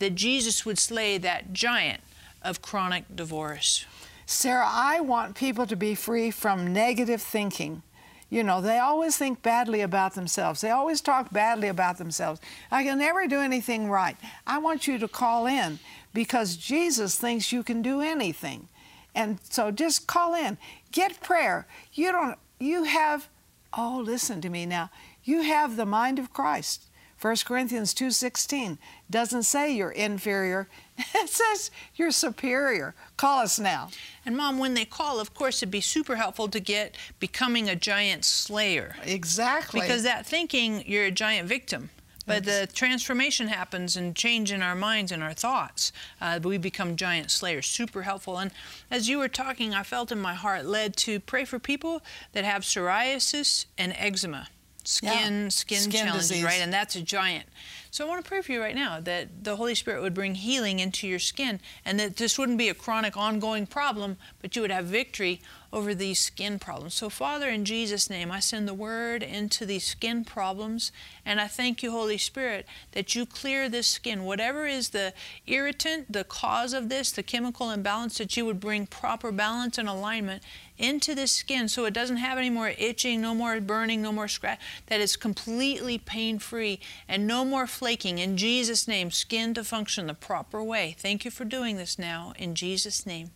that 0.00 0.14
Jesus 0.14 0.66
would 0.66 0.78
slay 0.78 1.18
that 1.18 1.52
giant 1.52 2.02
of 2.42 2.62
chronic 2.62 3.04
divorce. 3.14 3.86
Sarah, 4.26 4.68
I 4.68 5.00
want 5.00 5.34
people 5.34 5.66
to 5.66 5.76
be 5.76 5.94
free 5.94 6.30
from 6.30 6.72
negative 6.72 7.22
thinking. 7.22 7.82
You 8.30 8.42
know, 8.42 8.60
they 8.60 8.78
always 8.78 9.16
think 9.16 9.42
badly 9.42 9.80
about 9.80 10.14
themselves. 10.14 10.60
They 10.60 10.70
always 10.70 11.00
talk 11.00 11.32
badly 11.32 11.68
about 11.68 11.96
themselves. 11.96 12.40
I 12.70 12.84
can 12.84 12.98
never 12.98 13.26
do 13.26 13.40
anything 13.40 13.88
right. 13.88 14.16
I 14.46 14.58
want 14.58 14.86
you 14.86 14.98
to 14.98 15.08
call 15.08 15.46
in 15.46 15.78
because 16.12 16.56
Jesus 16.56 17.16
thinks 17.16 17.52
you 17.52 17.62
can 17.62 17.80
do 17.80 18.02
anything. 18.02 18.68
And 19.18 19.40
so 19.42 19.72
just 19.72 20.06
call 20.06 20.32
in. 20.36 20.58
Get 20.92 21.20
prayer. 21.20 21.66
You 21.92 22.12
don't 22.12 22.38
you 22.60 22.84
have, 22.84 23.28
oh, 23.76 24.00
listen 24.04 24.40
to 24.42 24.48
me 24.48 24.64
now, 24.64 24.90
you 25.24 25.42
have 25.42 25.76
the 25.76 25.84
mind 25.84 26.20
of 26.20 26.32
Christ. 26.32 26.84
1 27.20 27.36
Corinthians 27.44 27.92
2.16 27.94 28.78
doesn't 29.10 29.42
say 29.42 29.74
you're 29.74 29.90
inferior. 29.90 30.68
It 31.14 31.28
says 31.28 31.70
you're 31.94 32.12
superior. 32.12 32.94
Call 33.16 33.40
us 33.40 33.58
now. 33.58 33.90
And 34.24 34.36
Mom, 34.36 34.58
when 34.58 34.74
they 34.74 34.84
call, 34.84 35.20
of 35.20 35.34
course, 35.34 35.58
it'd 35.58 35.70
be 35.70 35.80
super 35.80 36.16
helpful 36.16 36.48
to 36.48 36.60
get 36.60 36.96
becoming 37.18 37.68
a 37.68 37.76
giant 37.76 38.24
slayer. 38.24 38.94
Exactly. 39.04 39.80
Because 39.80 40.04
that 40.04 40.26
thinking 40.26 40.84
you're 40.86 41.06
a 41.06 41.12
giant 41.12 41.48
victim. 41.48 41.90
But 42.28 42.44
the 42.44 42.68
transformation 42.72 43.48
happens 43.48 43.96
and 43.96 44.14
change 44.14 44.52
in 44.52 44.62
our 44.62 44.74
minds 44.74 45.10
and 45.10 45.22
our 45.22 45.32
thoughts. 45.32 45.92
Uh, 46.20 46.38
we 46.42 46.58
become 46.58 46.96
giant 46.96 47.30
slayers. 47.30 47.66
Super 47.66 48.02
helpful. 48.02 48.38
And 48.38 48.50
as 48.90 49.08
you 49.08 49.18
were 49.18 49.28
talking, 49.28 49.74
I 49.74 49.82
felt 49.82 50.12
in 50.12 50.20
my 50.20 50.34
heart 50.34 50.66
led 50.66 50.96
to 50.98 51.20
pray 51.20 51.44
for 51.44 51.58
people 51.58 52.02
that 52.32 52.44
have 52.44 52.62
psoriasis 52.62 53.66
and 53.76 53.94
eczema, 53.96 54.48
skin 54.84 55.08
yeah. 55.08 55.48
skin, 55.48 55.78
skin 55.78 55.90
challenges, 55.90 56.28
disease. 56.28 56.44
right? 56.44 56.60
And 56.60 56.72
that's 56.72 56.94
a 56.96 57.02
giant. 57.02 57.46
So 57.90 58.04
I 58.04 58.08
want 58.08 58.22
to 58.22 58.28
pray 58.28 58.42
for 58.42 58.52
you 58.52 58.60
right 58.60 58.74
now 58.74 59.00
that 59.00 59.44
the 59.44 59.56
Holy 59.56 59.74
Spirit 59.74 60.02
would 60.02 60.14
bring 60.14 60.34
healing 60.34 60.78
into 60.78 61.08
your 61.08 61.18
skin 61.18 61.60
and 61.84 61.98
that 61.98 62.16
this 62.16 62.38
wouldn't 62.38 62.58
be 62.58 62.68
a 62.68 62.74
chronic 62.74 63.16
ongoing 63.16 63.66
problem, 63.66 64.18
but 64.40 64.54
you 64.54 64.62
would 64.62 64.70
have 64.70 64.84
victory 64.84 65.40
over 65.72 65.94
these 65.94 66.18
skin 66.18 66.58
problems. 66.58 66.94
So, 66.94 67.10
Father, 67.10 67.48
in 67.48 67.64
Jesus' 67.64 68.08
name, 68.08 68.30
I 68.30 68.40
send 68.40 68.66
the 68.66 68.74
word 68.74 69.22
into 69.22 69.66
these 69.66 69.84
skin 69.84 70.24
problems, 70.24 70.92
and 71.26 71.40
I 71.40 71.46
thank 71.46 71.82
you, 71.82 71.90
Holy 71.90 72.16
Spirit, 72.16 72.66
that 72.92 73.14
you 73.14 73.26
clear 73.26 73.68
this 73.68 73.86
skin. 73.86 74.24
Whatever 74.24 74.66
is 74.66 74.90
the 74.90 75.12
irritant, 75.46 76.10
the 76.12 76.24
cause 76.24 76.72
of 76.72 76.88
this, 76.88 77.10
the 77.10 77.22
chemical 77.22 77.70
imbalance, 77.70 78.16
that 78.18 78.36
you 78.36 78.46
would 78.46 78.60
bring 78.60 78.86
proper 78.86 79.30
balance 79.30 79.76
and 79.76 79.88
alignment 79.88 80.42
into 80.78 81.14
this 81.14 81.32
skin 81.32 81.68
so 81.68 81.84
it 81.84 81.92
doesn't 81.92 82.16
have 82.18 82.38
any 82.38 82.50
more 82.50 82.72
itching, 82.78 83.20
no 83.20 83.34
more 83.34 83.60
burning, 83.60 84.00
no 84.00 84.12
more 84.12 84.28
scratch, 84.28 84.60
that 84.86 85.00
it's 85.00 85.16
completely 85.16 85.98
pain 85.98 86.38
free 86.38 86.80
and 87.08 87.26
no 87.26 87.44
more 87.44 87.66
flaking. 87.66 88.18
In 88.18 88.36
Jesus' 88.36 88.88
name, 88.88 89.10
skin 89.10 89.52
to 89.54 89.64
function 89.64 90.06
the 90.06 90.14
proper 90.14 90.62
way. 90.62 90.94
Thank 90.98 91.24
you 91.24 91.30
for 91.30 91.44
doing 91.44 91.76
this 91.76 91.98
now. 91.98 92.32
In 92.38 92.54
Jesus' 92.54 93.04
name, 93.04 93.32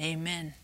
amen. 0.00 0.54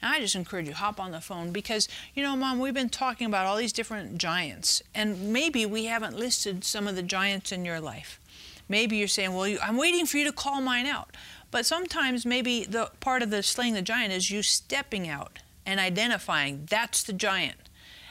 And 0.00 0.14
I 0.14 0.20
just 0.20 0.34
encourage 0.34 0.68
you, 0.68 0.74
hop 0.74 1.00
on 1.00 1.10
the 1.10 1.20
phone 1.20 1.50
because, 1.50 1.88
you 2.14 2.22
know, 2.22 2.36
Mom, 2.36 2.58
we've 2.58 2.74
been 2.74 2.88
talking 2.88 3.26
about 3.26 3.46
all 3.46 3.56
these 3.56 3.72
different 3.72 4.18
giants, 4.18 4.82
and 4.94 5.32
maybe 5.32 5.66
we 5.66 5.86
haven't 5.86 6.16
listed 6.16 6.64
some 6.64 6.86
of 6.86 6.96
the 6.96 7.02
giants 7.02 7.52
in 7.52 7.64
your 7.64 7.80
life. 7.80 8.20
Maybe 8.68 8.96
you're 8.96 9.08
saying, 9.08 9.34
well, 9.34 9.48
you, 9.48 9.58
I'm 9.62 9.76
waiting 9.76 10.06
for 10.06 10.18
you 10.18 10.24
to 10.24 10.32
call 10.32 10.60
mine 10.60 10.86
out. 10.86 11.16
But 11.50 11.64
sometimes 11.64 12.26
maybe 12.26 12.64
the 12.64 12.90
part 13.00 13.22
of 13.22 13.30
the 13.30 13.42
slaying 13.42 13.74
the 13.74 13.82
giant 13.82 14.12
is 14.12 14.30
you 14.30 14.42
stepping 14.42 15.08
out 15.08 15.38
and 15.64 15.80
identifying 15.80 16.66
that's 16.68 17.02
the 17.02 17.12
giant. 17.14 17.56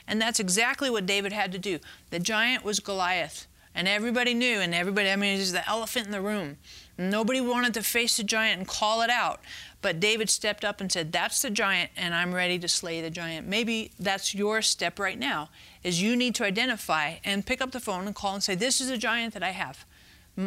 And 0.07 0.21
that's 0.21 0.39
exactly 0.39 0.89
what 0.89 1.05
David 1.05 1.33
had 1.33 1.51
to 1.51 1.59
do. 1.59 1.79
The 2.09 2.19
giant 2.19 2.63
was 2.63 2.79
Goliath. 2.79 3.45
And 3.75 3.87
everybody 3.87 4.33
knew, 4.33 4.59
and 4.59 4.73
everybody, 4.73 5.11
I 5.11 5.15
mean, 5.15 5.35
it 5.35 5.39
was 5.39 5.51
the 5.51 5.67
elephant 5.69 6.07
in 6.07 6.11
the 6.11 6.21
room. 6.21 6.57
Nobody 6.97 7.41
wanted 7.41 7.75
to 7.75 7.83
face 7.83 8.17
the 8.17 8.23
giant 8.23 8.57
and 8.57 8.67
call 8.67 9.03
it 9.03 9.11
out. 9.11 9.39
But 9.81 9.99
David 9.99 10.29
stepped 10.29 10.65
up 10.65 10.81
and 10.81 10.91
said, 10.91 11.11
That's 11.11 11.41
the 11.41 11.49
giant, 11.49 11.91
and 11.95 12.15
I'm 12.15 12.33
ready 12.33 12.57
to 12.59 12.67
slay 12.67 13.01
the 13.01 13.09
giant. 13.09 13.47
Maybe 13.47 13.91
that's 13.99 14.33
your 14.33 14.61
step 14.61 14.99
right 14.99 15.17
now, 15.17 15.49
is 15.83 16.01
you 16.01 16.15
need 16.15 16.35
to 16.35 16.43
identify 16.43 17.15
and 17.23 17.45
pick 17.45 17.61
up 17.61 17.71
the 17.71 17.79
phone 17.79 18.07
and 18.07 18.15
call 18.15 18.33
and 18.33 18.43
say, 18.43 18.55
This 18.55 18.81
is 18.81 18.89
a 18.89 18.97
giant 18.97 19.33
that 19.33 19.43
I 19.43 19.51
have. 19.51 19.85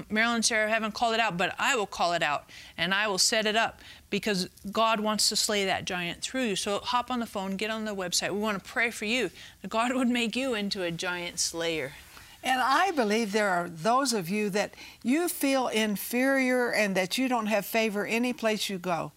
Marilyn 0.08 0.36
and 0.36 0.44
Sarah 0.44 0.70
haven't 0.70 0.94
called 0.94 1.14
it 1.14 1.20
out, 1.20 1.36
but 1.36 1.54
I 1.58 1.74
will 1.74 1.86
call 1.86 2.12
it 2.12 2.22
out 2.22 2.48
and 2.78 2.94
I 2.94 3.08
will 3.08 3.18
set 3.18 3.44
it 3.44 3.56
up 3.56 3.80
because 4.08 4.48
God 4.70 5.00
wants 5.00 5.28
to 5.30 5.36
slay 5.36 5.64
that 5.64 5.84
giant 5.84 6.22
through 6.22 6.44
you. 6.44 6.56
So 6.56 6.78
hop 6.78 7.10
on 7.10 7.18
the 7.18 7.26
phone, 7.26 7.56
get 7.56 7.70
on 7.70 7.84
the 7.84 7.94
website. 7.94 8.30
We 8.30 8.38
want 8.38 8.62
to 8.62 8.70
pray 8.70 8.92
for 8.92 9.04
you 9.04 9.30
God 9.68 9.92
would 9.94 10.08
make 10.08 10.36
you 10.36 10.54
into 10.54 10.82
a 10.82 10.92
giant 10.92 11.40
slayer. 11.40 11.92
And 12.42 12.60
I 12.60 12.90
believe 12.92 13.32
there 13.32 13.50
are 13.50 13.68
those 13.68 14.12
of 14.12 14.28
you 14.30 14.50
that 14.50 14.74
you 15.02 15.28
feel 15.28 15.68
inferior 15.68 16.70
and 16.70 16.96
that 16.96 17.18
you 17.18 17.28
don't 17.28 17.46
have 17.46 17.66
favor 17.66 18.06
any 18.06 18.32
place 18.32 18.70
you 18.70 18.78
go. 18.78 19.12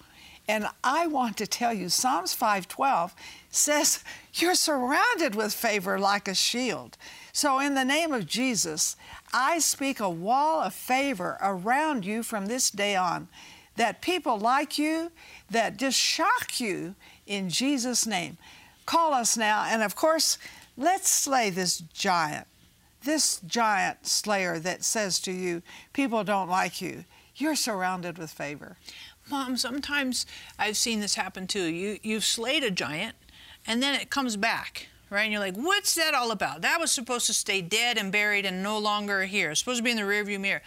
And 0.45 0.67
I 0.83 1.07
want 1.07 1.37
to 1.37 1.47
tell 1.47 1.73
you, 1.73 1.87
Psalms 1.87 2.35
5:12 2.35 3.13
says 3.49 4.03
you're 4.33 4.55
surrounded 4.55 5.35
with 5.35 5.53
favor 5.53 5.97
like 5.97 6.27
a 6.27 6.35
shield. 6.35 6.97
So 7.31 7.59
in 7.59 7.75
the 7.75 7.85
name 7.85 8.11
of 8.11 8.27
Jesus, 8.27 8.97
I 9.31 9.59
speak 9.59 10.01
a 10.01 10.09
wall 10.09 10.61
of 10.61 10.73
favor 10.73 11.37
around 11.41 12.03
you 12.05 12.23
from 12.23 12.47
this 12.47 12.69
day 12.69 12.95
on. 12.95 13.29
that 13.75 14.01
people 14.01 14.37
like 14.37 14.77
you, 14.77 15.11
that 15.49 15.77
just 15.77 15.97
shock 15.97 16.59
you 16.59 16.95
in 17.25 17.49
Jesus' 17.49 18.05
name. 18.05 18.37
Call 18.85 19.13
us 19.13 19.37
now, 19.37 19.65
and 19.67 19.81
of 19.81 19.95
course, 19.95 20.37
let's 20.77 21.09
slay 21.09 21.49
this 21.49 21.79
giant, 21.79 22.47
this 23.03 23.39
giant 23.45 24.05
slayer 24.07 24.59
that 24.59 24.83
says 24.83 25.19
to 25.21 25.31
you, 25.31 25.61
people 25.93 26.23
don't 26.23 26.49
like 26.49 26.81
you. 26.81 27.05
You're 27.35 27.55
surrounded 27.55 28.17
with 28.17 28.31
favor. 28.31 28.77
Mom, 29.29 29.57
sometimes 29.57 30.25
I've 30.59 30.77
seen 30.77 30.99
this 30.99 31.15
happen 31.15 31.47
too. 31.47 31.63
You 31.65 31.97
you've 32.03 32.25
slayed 32.25 32.63
a 32.63 32.71
giant, 32.71 33.15
and 33.65 33.81
then 33.81 33.99
it 33.99 34.09
comes 34.09 34.35
back, 34.35 34.87
right? 35.09 35.23
And 35.23 35.31
you're 35.31 35.39
like, 35.41 35.55
what's 35.55 35.95
that 35.95 36.13
all 36.13 36.31
about? 36.31 36.61
That 36.61 36.79
was 36.79 36.91
supposed 36.91 37.25
to 37.27 37.33
stay 37.33 37.61
dead 37.61 37.97
and 37.97 38.11
buried 38.11 38.45
and 38.45 38.61
no 38.61 38.77
longer 38.77 39.23
here. 39.23 39.51
It's 39.51 39.59
supposed 39.59 39.77
to 39.77 39.83
be 39.83 39.91
in 39.91 39.97
the 39.97 40.03
rearview 40.03 40.39
mirror. 40.39 40.61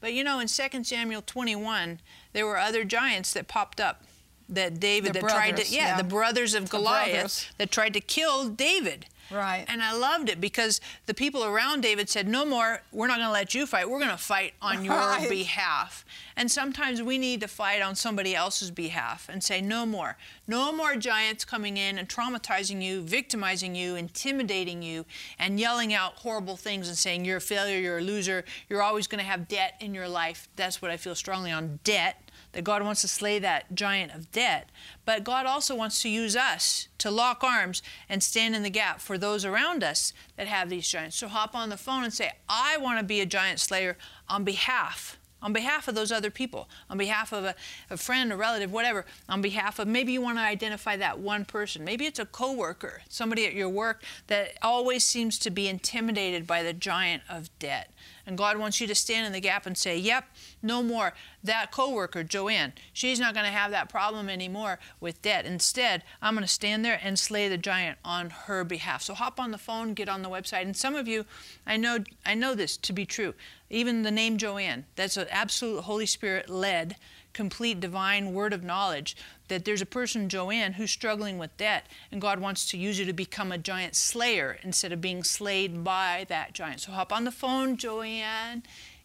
But 0.00 0.12
you 0.12 0.24
know, 0.24 0.40
in 0.40 0.48
2 0.48 0.84
Samuel 0.84 1.22
21, 1.22 2.00
there 2.32 2.46
were 2.46 2.58
other 2.58 2.84
giants 2.84 3.32
that 3.32 3.48
popped 3.48 3.80
up 3.80 4.02
that 4.48 4.78
David 4.78 5.10
The 5.14 5.20
that 5.20 5.28
tried 5.28 5.50
brothers, 5.50 5.70
to 5.70 5.74
yeah, 5.74 5.86
yeah. 5.88 5.96
the 5.96 6.04
brothers 6.04 6.54
of 6.54 6.64
The 6.64 6.70
Goliath 6.70 7.12
brothers. 7.12 7.46
that 7.58 7.70
tried 7.70 7.94
to 7.94 8.00
kill 8.00 8.48
David. 8.48 9.06
Right. 9.32 9.64
And 9.68 9.82
I 9.82 9.96
loved 9.96 10.28
it 10.28 10.40
because 10.40 10.80
the 11.06 11.14
people 11.14 11.44
around 11.44 11.80
David 11.80 12.08
said, 12.08 12.28
"No 12.28 12.44
more. 12.44 12.82
We're 12.92 13.06
not 13.06 13.16
going 13.16 13.28
to 13.28 13.32
let 13.32 13.54
you 13.54 13.66
fight. 13.66 13.88
We're 13.88 13.98
going 13.98 14.10
to 14.10 14.16
fight 14.16 14.54
on 14.60 14.84
your 14.84 15.18
behalf." 15.28 16.04
And 16.36 16.50
sometimes 16.50 17.02
we 17.02 17.18
need 17.18 17.40
to 17.40 17.48
fight 17.48 17.82
on 17.82 17.94
somebody 17.94 18.34
else's 18.34 18.70
behalf 18.70 19.28
and 19.28 19.42
say, 19.42 19.60
"No 19.60 19.86
more. 19.86 20.16
No 20.46 20.72
more 20.72 20.96
giants 20.96 21.44
coming 21.44 21.76
in 21.76 21.98
and 21.98 22.08
traumatizing 22.08 22.82
you, 22.82 23.02
victimizing 23.02 23.74
you, 23.74 23.96
intimidating 23.96 24.82
you, 24.82 25.06
and 25.38 25.58
yelling 25.58 25.94
out 25.94 26.14
horrible 26.16 26.56
things 26.56 26.88
and 26.88 26.96
saying 26.96 27.24
you're 27.24 27.38
a 27.38 27.40
failure, 27.40 27.78
you're 27.78 27.98
a 27.98 28.02
loser, 28.02 28.44
you're 28.68 28.82
always 28.82 29.06
going 29.06 29.20
to 29.20 29.30
have 29.30 29.48
debt 29.48 29.74
in 29.80 29.94
your 29.94 30.08
life." 30.08 30.48
That's 30.56 30.82
what 30.82 30.90
I 30.90 30.96
feel 30.96 31.14
strongly 31.14 31.50
on 31.50 31.80
debt 31.84 32.22
that 32.52 32.64
God 32.64 32.82
wants 32.82 33.00
to 33.00 33.08
slay 33.08 33.38
that 33.38 33.74
giant 33.74 34.14
of 34.14 34.30
debt. 34.30 34.70
But 35.04 35.24
God 35.24 35.46
also 35.46 35.74
wants 35.74 36.02
to 36.02 36.08
use 36.08 36.36
us 36.36 36.88
to 36.98 37.10
lock 37.10 37.42
arms 37.42 37.82
and 38.08 38.22
stand 38.22 38.54
in 38.54 38.62
the 38.62 38.70
gap 38.70 39.00
for 39.00 39.18
those 39.18 39.44
around 39.44 39.82
us 39.82 40.12
that 40.36 40.46
have 40.46 40.68
these 40.68 40.88
giants. 40.88 41.16
So 41.16 41.28
hop 41.28 41.54
on 41.54 41.70
the 41.70 41.76
phone 41.76 42.04
and 42.04 42.12
say, 42.12 42.32
I 42.48 42.76
want 42.76 42.98
to 42.98 43.04
be 43.04 43.20
a 43.20 43.26
giant 43.26 43.60
slayer 43.60 43.96
on 44.28 44.44
behalf. 44.44 45.18
On 45.40 45.52
behalf 45.52 45.88
of 45.88 45.96
those 45.96 46.12
other 46.12 46.30
people, 46.30 46.68
on 46.88 46.96
behalf 46.98 47.32
of 47.32 47.42
a, 47.42 47.56
a 47.90 47.96
friend, 47.96 48.32
a 48.32 48.36
relative, 48.36 48.70
whatever, 48.70 49.04
on 49.28 49.42
behalf 49.42 49.80
of 49.80 49.88
maybe 49.88 50.12
you 50.12 50.20
want 50.20 50.38
to 50.38 50.42
identify 50.42 50.96
that 50.96 51.18
one 51.18 51.44
person. 51.44 51.84
Maybe 51.84 52.06
it's 52.06 52.20
a 52.20 52.26
coworker, 52.26 53.02
somebody 53.08 53.44
at 53.44 53.52
your 53.52 53.68
work 53.68 54.04
that 54.28 54.56
always 54.62 55.04
seems 55.04 55.40
to 55.40 55.50
be 55.50 55.66
intimidated 55.66 56.46
by 56.46 56.62
the 56.62 56.72
giant 56.72 57.24
of 57.28 57.50
debt. 57.58 57.90
And 58.26 58.38
God 58.38 58.56
wants 58.56 58.80
you 58.80 58.86
to 58.86 58.94
stand 58.94 59.26
in 59.26 59.32
the 59.32 59.40
gap 59.40 59.66
and 59.66 59.76
say, 59.76 59.96
Yep, 59.96 60.24
no 60.62 60.82
more. 60.82 61.12
That 61.42 61.72
coworker, 61.72 62.22
Joanne, 62.22 62.72
she's 62.92 63.18
not 63.18 63.34
going 63.34 63.46
to 63.46 63.52
have 63.52 63.70
that 63.72 63.88
problem 63.88 64.28
anymore 64.28 64.78
with 65.00 65.22
debt. 65.22 65.44
Instead, 65.44 66.04
I'm 66.20 66.34
going 66.34 66.44
to 66.44 66.48
stand 66.48 66.84
there 66.84 67.00
and 67.02 67.18
slay 67.18 67.48
the 67.48 67.58
giant 67.58 67.98
on 68.04 68.30
her 68.30 68.64
behalf. 68.64 69.02
So 69.02 69.14
hop 69.14 69.40
on 69.40 69.50
the 69.50 69.58
phone, 69.58 69.94
get 69.94 70.08
on 70.08 70.22
the 70.22 70.30
website. 70.30 70.62
And 70.62 70.76
some 70.76 70.94
of 70.94 71.08
you, 71.08 71.24
I 71.66 71.76
know, 71.76 71.98
I 72.24 72.34
know 72.34 72.54
this 72.54 72.76
to 72.78 72.92
be 72.92 73.04
true. 73.04 73.34
Even 73.70 74.02
the 74.02 74.10
name 74.10 74.36
Joanne, 74.36 74.84
that's 74.96 75.16
an 75.16 75.26
absolute 75.30 75.82
Holy 75.82 76.06
Spirit 76.06 76.48
led, 76.48 76.96
complete 77.32 77.80
divine 77.80 78.34
word 78.34 78.52
of 78.52 78.62
knowledge 78.62 79.16
that 79.52 79.66
there's 79.66 79.82
a 79.82 79.86
person, 79.86 80.28
Joanne, 80.30 80.72
who's 80.72 80.90
struggling 80.90 81.36
with 81.36 81.54
debt, 81.58 81.86
and 82.10 82.20
God 82.20 82.40
wants 82.40 82.70
to 82.70 82.78
use 82.78 82.98
you 82.98 83.04
to 83.04 83.12
become 83.12 83.52
a 83.52 83.58
giant 83.58 83.94
slayer 83.94 84.58
instead 84.62 84.92
of 84.92 85.00
being 85.00 85.22
slayed 85.22 85.84
by 85.84 86.24
that 86.28 86.54
giant. 86.54 86.80
So 86.80 86.92
hop 86.92 87.12
on 87.12 87.24
the 87.24 87.30
phone, 87.30 87.76
Joanne, 87.76 88.62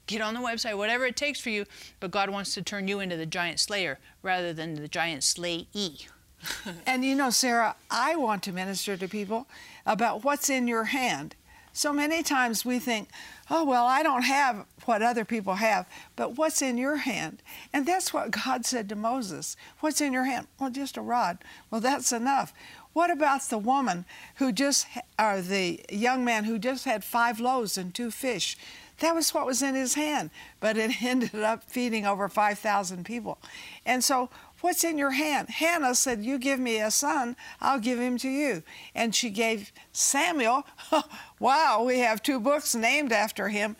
get 0.07 0.21
on 0.21 0.33
the 0.33 0.39
website, 0.39 0.77
whatever 0.77 1.05
it 1.05 1.17
takes 1.17 1.39
for 1.39 1.49
you, 1.49 1.65
but 1.99 2.11
God 2.11 2.29
wants 2.29 2.53
to 2.53 2.61
turn 2.61 2.87
you 2.87 3.01
into 3.01 3.17
the 3.17 3.25
giant 3.25 3.59
slayer 3.59 3.99
rather 4.23 4.53
than 4.53 4.75
the 4.75 4.87
giant 4.87 5.21
slayee. 5.21 6.07
And 6.85 7.03
you 7.03 7.15
know, 7.15 7.31
Sarah, 7.31 7.75
I 7.89 8.15
want 8.15 8.43
to 8.43 8.53
minister 8.53 8.95
to 8.95 9.07
people 9.07 9.47
about 9.85 10.23
what's 10.23 10.49
in 10.49 10.67
your 10.67 10.85
hand. 10.85 11.35
So 11.77 11.93
many 11.93 12.23
times 12.23 12.65
we 12.65 12.79
think, 12.79 13.09
oh, 13.51 13.63
well, 13.63 13.85
I 13.85 14.01
don't 14.01 14.23
have 14.23 14.65
what 14.85 15.03
other 15.03 15.23
people 15.23 15.53
have, 15.53 15.85
but 16.15 16.35
what's 16.35 16.59
in 16.63 16.75
your 16.75 16.95
hand? 16.95 17.43
And 17.71 17.85
that's 17.85 18.11
what 18.11 18.31
God 18.31 18.65
said 18.65 18.89
to 18.89 18.95
Moses. 18.95 19.55
What's 19.79 20.01
in 20.01 20.11
your 20.11 20.23
hand? 20.23 20.47
Well, 20.59 20.71
just 20.71 20.97
a 20.97 21.01
rod. 21.01 21.37
Well, 21.69 21.79
that's 21.79 22.11
enough. 22.11 22.51
What 22.93 23.11
about 23.11 23.43
the 23.43 23.59
woman 23.59 24.05
who 24.37 24.51
just, 24.51 24.87
or 25.19 25.39
the 25.39 25.79
young 25.91 26.25
man 26.25 26.45
who 26.45 26.57
just 26.57 26.85
had 26.85 27.03
five 27.03 27.39
loaves 27.39 27.77
and 27.77 27.93
two 27.93 28.09
fish? 28.09 28.57
That 28.97 29.13
was 29.13 29.31
what 29.31 29.45
was 29.45 29.61
in 29.61 29.75
his 29.75 29.93
hand, 29.93 30.31
but 30.59 30.77
it 30.77 31.03
ended 31.03 31.35
up 31.35 31.63
feeding 31.65 32.07
over 32.07 32.27
5,000 32.27 33.05
people. 33.05 33.37
And 33.85 34.03
so, 34.03 34.31
what's 34.67 34.83
in 34.83 34.97
your 34.97 35.11
hand? 35.11 35.49
Hannah 35.49 35.95
said, 35.95 36.25
You 36.25 36.37
give 36.37 36.59
me 36.59 36.81
a 36.81 36.91
son, 36.91 37.37
I'll 37.61 37.79
give 37.79 37.99
him 37.99 38.17
to 38.17 38.27
you. 38.27 38.63
And 38.93 39.15
she 39.15 39.29
gave 39.29 39.71
Samuel, 39.93 40.67
wow, 41.39 41.83
we 41.85 41.99
have 41.99 42.21
two 42.21 42.37
books 42.37 42.75
named 42.75 43.13
after 43.13 43.47
him. 43.47 43.77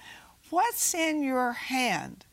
What's 0.50 0.96
in 0.96 1.24
your 1.24 1.52
hand? 1.52 2.24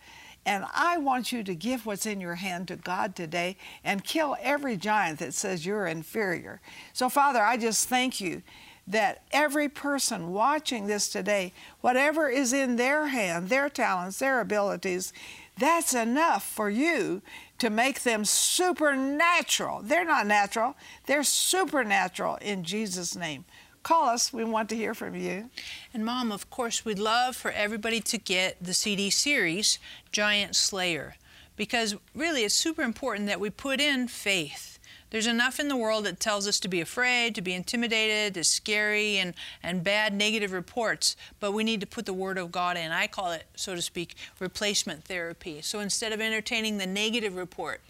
And 0.46 0.66
I 0.72 0.98
want 0.98 1.32
you 1.32 1.42
to 1.42 1.54
give 1.56 1.84
what's 1.84 2.06
in 2.06 2.20
your 2.20 2.36
hand 2.36 2.68
to 2.68 2.76
God 2.76 3.16
today 3.16 3.56
and 3.82 4.04
kill 4.04 4.36
every 4.40 4.76
giant 4.76 5.18
that 5.18 5.34
says 5.34 5.66
you're 5.66 5.88
inferior. 5.88 6.60
So, 6.92 7.08
Father, 7.08 7.42
I 7.42 7.56
just 7.56 7.88
thank 7.88 8.20
you 8.20 8.42
that 8.86 9.22
every 9.32 9.68
person 9.68 10.32
watching 10.32 10.86
this 10.86 11.08
today, 11.08 11.52
whatever 11.80 12.28
is 12.28 12.52
in 12.52 12.76
their 12.76 13.06
hand, 13.06 13.48
their 13.48 13.68
talents, 13.68 14.18
their 14.18 14.40
abilities, 14.40 15.12
that's 15.58 15.94
enough 15.94 16.44
for 16.46 16.68
you 16.68 17.22
to 17.58 17.70
make 17.70 18.02
them 18.02 18.24
supernatural. 18.24 19.80
They're 19.82 20.04
not 20.04 20.26
natural, 20.26 20.76
they're 21.06 21.22
supernatural 21.22 22.36
in 22.36 22.64
Jesus' 22.64 23.14
name. 23.16 23.44
Call 23.82 24.08
us, 24.08 24.32
we 24.32 24.44
want 24.44 24.70
to 24.70 24.76
hear 24.76 24.94
from 24.94 25.14
you. 25.14 25.50
And 25.92 26.04
Mom, 26.04 26.32
of 26.32 26.48
course, 26.48 26.84
we'd 26.84 26.98
love 26.98 27.36
for 27.36 27.50
everybody 27.50 28.00
to 28.00 28.18
get 28.18 28.56
the 28.60 28.72
CD 28.72 29.10
series, 29.10 29.78
Giant 30.10 30.56
Slayer, 30.56 31.16
because 31.54 31.94
really 32.14 32.44
it's 32.44 32.54
super 32.54 32.82
important 32.82 33.26
that 33.26 33.40
we 33.40 33.50
put 33.50 33.80
in 33.80 34.08
faith. 34.08 34.73
There's 35.14 35.28
enough 35.28 35.60
in 35.60 35.68
the 35.68 35.76
world 35.76 36.06
that 36.06 36.18
tells 36.18 36.48
us 36.48 36.58
to 36.58 36.66
be 36.66 36.80
afraid, 36.80 37.36
to 37.36 37.40
be 37.40 37.54
intimidated, 37.54 38.34
to 38.34 38.42
scary 38.42 39.18
and, 39.18 39.32
and 39.62 39.84
bad 39.84 40.12
negative 40.12 40.50
reports, 40.50 41.16
but 41.38 41.52
we 41.52 41.62
need 41.62 41.80
to 41.82 41.86
put 41.86 42.04
the 42.04 42.12
Word 42.12 42.36
of 42.36 42.50
God 42.50 42.76
in. 42.76 42.90
I 42.90 43.06
call 43.06 43.30
it, 43.30 43.44
so 43.54 43.76
to 43.76 43.80
speak, 43.80 44.16
replacement 44.40 45.04
therapy. 45.04 45.62
So 45.62 45.78
instead 45.78 46.10
of 46.12 46.20
entertaining 46.20 46.78
the 46.78 46.86
negative 46.88 47.36
report, 47.36 47.80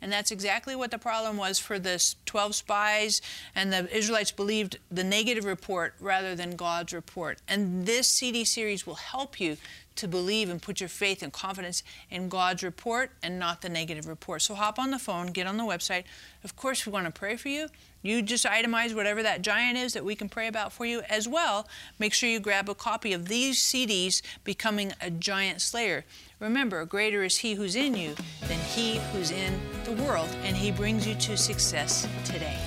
and 0.00 0.10
that's 0.10 0.30
exactly 0.30 0.74
what 0.74 0.90
the 0.90 0.96
problem 0.96 1.36
was 1.36 1.58
for 1.58 1.78
the 1.78 1.90
s- 1.90 2.16
12 2.24 2.54
spies, 2.54 3.20
and 3.54 3.70
the 3.70 3.94
Israelites 3.94 4.30
believed 4.30 4.78
the 4.90 5.04
negative 5.04 5.44
report 5.44 5.94
rather 6.00 6.34
than 6.34 6.56
God's 6.56 6.94
report. 6.94 7.38
And 7.46 7.84
this 7.84 8.08
CD 8.08 8.46
series 8.46 8.86
will 8.86 8.94
help 8.94 9.38
you 9.38 9.58
to 9.96 10.08
believe 10.08 10.50
and 10.50 10.60
put 10.60 10.80
your 10.80 10.88
faith 10.88 11.22
and 11.22 11.32
confidence 11.32 11.82
in 12.10 12.28
God's 12.28 12.62
report 12.62 13.10
and 13.22 13.38
not 13.38 13.62
the 13.62 13.68
negative 13.68 14.06
report. 14.06 14.42
So 14.42 14.54
hop 14.54 14.78
on 14.78 14.90
the 14.90 14.98
phone, 14.98 15.28
get 15.28 15.46
on 15.46 15.56
the 15.56 15.64
website. 15.64 16.04
Of 16.44 16.56
course, 16.56 16.86
we 16.86 16.92
want 16.92 17.06
to 17.06 17.12
pray 17.12 17.36
for 17.36 17.48
you. 17.48 17.68
You 18.02 18.20
just 18.20 18.44
itemize 18.44 18.94
whatever 18.94 19.22
that 19.22 19.42
giant 19.42 19.78
is 19.78 19.92
that 19.92 20.04
we 20.04 20.16
can 20.16 20.28
pray 20.28 20.48
about 20.48 20.72
for 20.72 20.84
you 20.84 21.02
as 21.08 21.28
well. 21.28 21.68
Make 21.98 22.12
sure 22.12 22.28
you 22.28 22.40
grab 22.40 22.68
a 22.68 22.74
copy 22.74 23.12
of 23.12 23.28
these 23.28 23.62
CDs, 23.62 24.22
Becoming 24.42 24.92
a 25.00 25.10
Giant 25.10 25.60
Slayer. 25.60 26.04
Remember, 26.40 26.84
greater 26.84 27.22
is 27.22 27.38
He 27.38 27.54
who's 27.54 27.76
in 27.76 27.94
you 27.94 28.16
than 28.48 28.58
He 28.58 28.98
who's 29.12 29.30
in 29.30 29.60
the 29.84 29.92
world, 29.92 30.28
and 30.42 30.56
He 30.56 30.72
brings 30.72 31.06
you 31.06 31.14
to 31.14 31.36
success 31.36 32.08
today. 32.24 32.58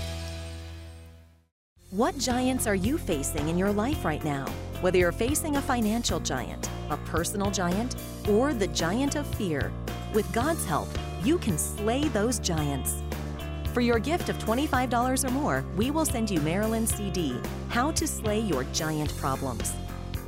What 1.92 2.18
giants 2.18 2.66
are 2.68 2.76
you 2.76 2.98
facing 2.98 3.48
in 3.48 3.58
your 3.58 3.72
life 3.72 4.04
right 4.04 4.24
now? 4.24 4.46
Whether 4.86 5.00
you're 5.00 5.12
facing 5.12 5.56
a 5.56 5.62
financial 5.64 6.20
giant, 6.20 6.70
a 6.92 6.98
personal 6.98 7.50
giant, 7.50 7.96
or 8.30 8.54
the 8.54 8.68
giant 8.68 9.16
of 9.16 9.26
fear, 9.26 9.72
with 10.14 10.32
God's 10.32 10.64
help, 10.64 10.88
you 11.24 11.40
can 11.40 11.58
slay 11.58 12.08
those 12.10 12.38
giants. 12.38 13.02
For 13.74 13.82
your 13.82 13.98
gift 13.98 14.30
of 14.30 14.38
$25 14.38 15.28
or 15.28 15.32
more, 15.32 15.66
we 15.76 15.90
will 15.90 16.06
send 16.06 16.30
you 16.30 16.40
Marilyn's 16.42 16.94
CD, 16.94 17.40
How 17.70 17.94
to 17.94 18.06
Slay 18.06 18.40
Your 18.40 18.64
Giant 18.66 19.18
Problems. 19.18 19.74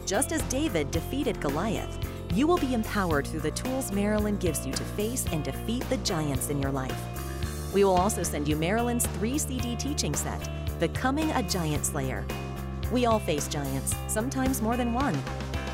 Just 0.08 0.32
as 0.32 0.42
David 0.50 0.90
defeated 0.90 1.40
Goliath, 1.40 1.96
you 2.34 2.48
will 2.48 2.58
be 2.58 2.74
empowered 2.74 3.28
through 3.28 3.42
the 3.42 3.52
tools 3.52 3.92
Marilyn 3.92 4.38
gives 4.38 4.66
you 4.66 4.74
to 4.74 4.84
face 4.84 5.28
and 5.32 5.44
defeat 5.44 5.88
the 5.92 5.98
giants 5.98 6.50
in 6.50 6.60
your 6.60 6.72
life. 6.72 7.00
We 7.76 7.84
will 7.84 7.96
also 7.96 8.24
send 8.24 8.48
you 8.48 8.56
Marilyn's 8.56 9.06
three 9.20 9.38
CD 9.38 9.76
teaching 9.76 10.16
set, 10.16 10.50
Becoming 10.80 11.30
a 11.30 11.44
Giant 11.44 11.86
Slayer. 11.86 12.26
We 12.92 13.06
all 13.06 13.20
face 13.20 13.48
giants, 13.50 13.96
sometimes 14.08 14.62
more 14.62 14.78
than 14.78 14.94
one. 14.94 15.18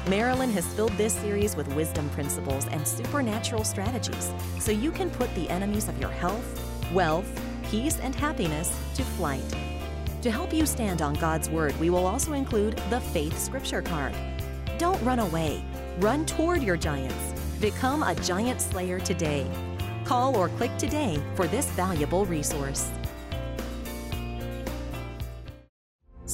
Marilyn 0.09 0.49
has 0.51 0.65
filled 0.73 0.93
this 0.93 1.13
series 1.13 1.55
with 1.55 1.73
wisdom 1.75 2.09
principles 2.09 2.67
and 2.67 2.87
supernatural 2.87 3.63
strategies 3.63 4.31
so 4.59 4.71
you 4.71 4.91
can 4.91 5.11
put 5.11 5.33
the 5.35 5.47
enemies 5.49 5.87
of 5.87 5.99
your 5.99 6.09
health, 6.09 6.91
wealth, 6.91 7.29
peace, 7.69 7.99
and 7.99 8.15
happiness 8.15 8.75
to 8.95 9.03
flight. 9.03 9.43
To 10.23 10.31
help 10.31 10.53
you 10.53 10.65
stand 10.65 11.03
on 11.03 11.13
God's 11.15 11.49
Word, 11.49 11.79
we 11.79 11.91
will 11.91 12.07
also 12.07 12.33
include 12.33 12.77
the 12.89 12.99
Faith 12.99 13.37
Scripture 13.37 13.81
card. 13.81 14.15
Don't 14.79 15.01
run 15.03 15.19
away, 15.19 15.63
run 15.99 16.25
toward 16.25 16.63
your 16.63 16.77
giants. 16.77 17.33
Become 17.61 18.01
a 18.01 18.15
giant 18.15 18.59
slayer 18.59 18.99
today. 18.99 19.47
Call 20.03 20.35
or 20.35 20.49
click 20.49 20.75
today 20.77 21.21
for 21.35 21.47
this 21.47 21.69
valuable 21.71 22.25
resource. 22.25 22.89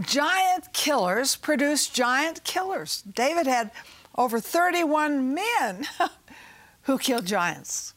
Giant 0.00 0.72
killers 0.72 1.36
produce 1.36 1.88
giant 1.88 2.44
killers. 2.44 3.02
David 3.02 3.46
had 3.46 3.70
over 4.16 4.40
31 4.40 5.34
men 5.34 5.86
who 6.82 6.98
killed 6.98 7.26
giants. 7.26 7.94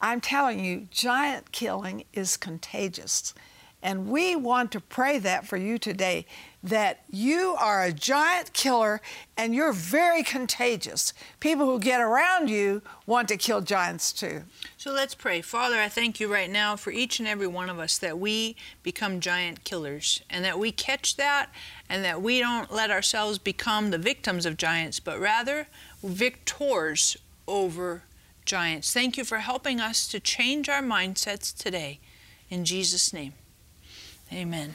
I'm 0.00 0.20
telling 0.20 0.64
you, 0.64 0.88
giant 0.90 1.52
killing 1.52 2.04
is 2.12 2.36
contagious. 2.36 3.34
And 3.82 4.08
we 4.08 4.36
want 4.36 4.72
to 4.72 4.80
pray 4.80 5.18
that 5.18 5.46
for 5.46 5.56
you 5.56 5.78
today 5.78 6.26
that 6.62 7.02
you 7.08 7.56
are 7.58 7.82
a 7.82 7.92
giant 7.92 8.52
killer 8.52 9.00
and 9.36 9.54
you're 9.54 9.72
very 9.72 10.22
contagious. 10.22 11.14
People 11.40 11.64
who 11.64 11.78
get 11.78 12.00
around 12.00 12.50
you 12.50 12.82
want 13.06 13.28
to 13.28 13.38
kill 13.38 13.62
giants 13.62 14.12
too. 14.12 14.42
So 14.76 14.92
let's 14.92 15.14
pray. 15.14 15.40
Father, 15.40 15.80
I 15.80 15.88
thank 15.88 16.20
you 16.20 16.30
right 16.30 16.50
now 16.50 16.76
for 16.76 16.90
each 16.90 17.18
and 17.18 17.26
every 17.26 17.46
one 17.46 17.70
of 17.70 17.78
us 17.78 17.96
that 17.98 18.18
we 18.18 18.56
become 18.82 19.20
giant 19.20 19.64
killers 19.64 20.22
and 20.28 20.44
that 20.44 20.58
we 20.58 20.72
catch 20.72 21.16
that 21.16 21.48
and 21.88 22.04
that 22.04 22.20
we 22.20 22.38
don't 22.38 22.70
let 22.70 22.90
ourselves 22.90 23.38
become 23.38 23.90
the 23.90 23.98
victims 23.98 24.44
of 24.44 24.58
giants, 24.58 25.00
but 25.00 25.18
rather 25.18 25.66
victors 26.02 27.16
over 27.48 28.02
giants. 28.44 28.92
Thank 28.92 29.16
you 29.16 29.24
for 29.24 29.38
helping 29.38 29.80
us 29.80 30.06
to 30.08 30.20
change 30.20 30.68
our 30.68 30.82
mindsets 30.82 31.56
today. 31.56 32.00
In 32.50 32.64
Jesus' 32.64 33.12
name, 33.12 33.34
amen. 34.32 34.74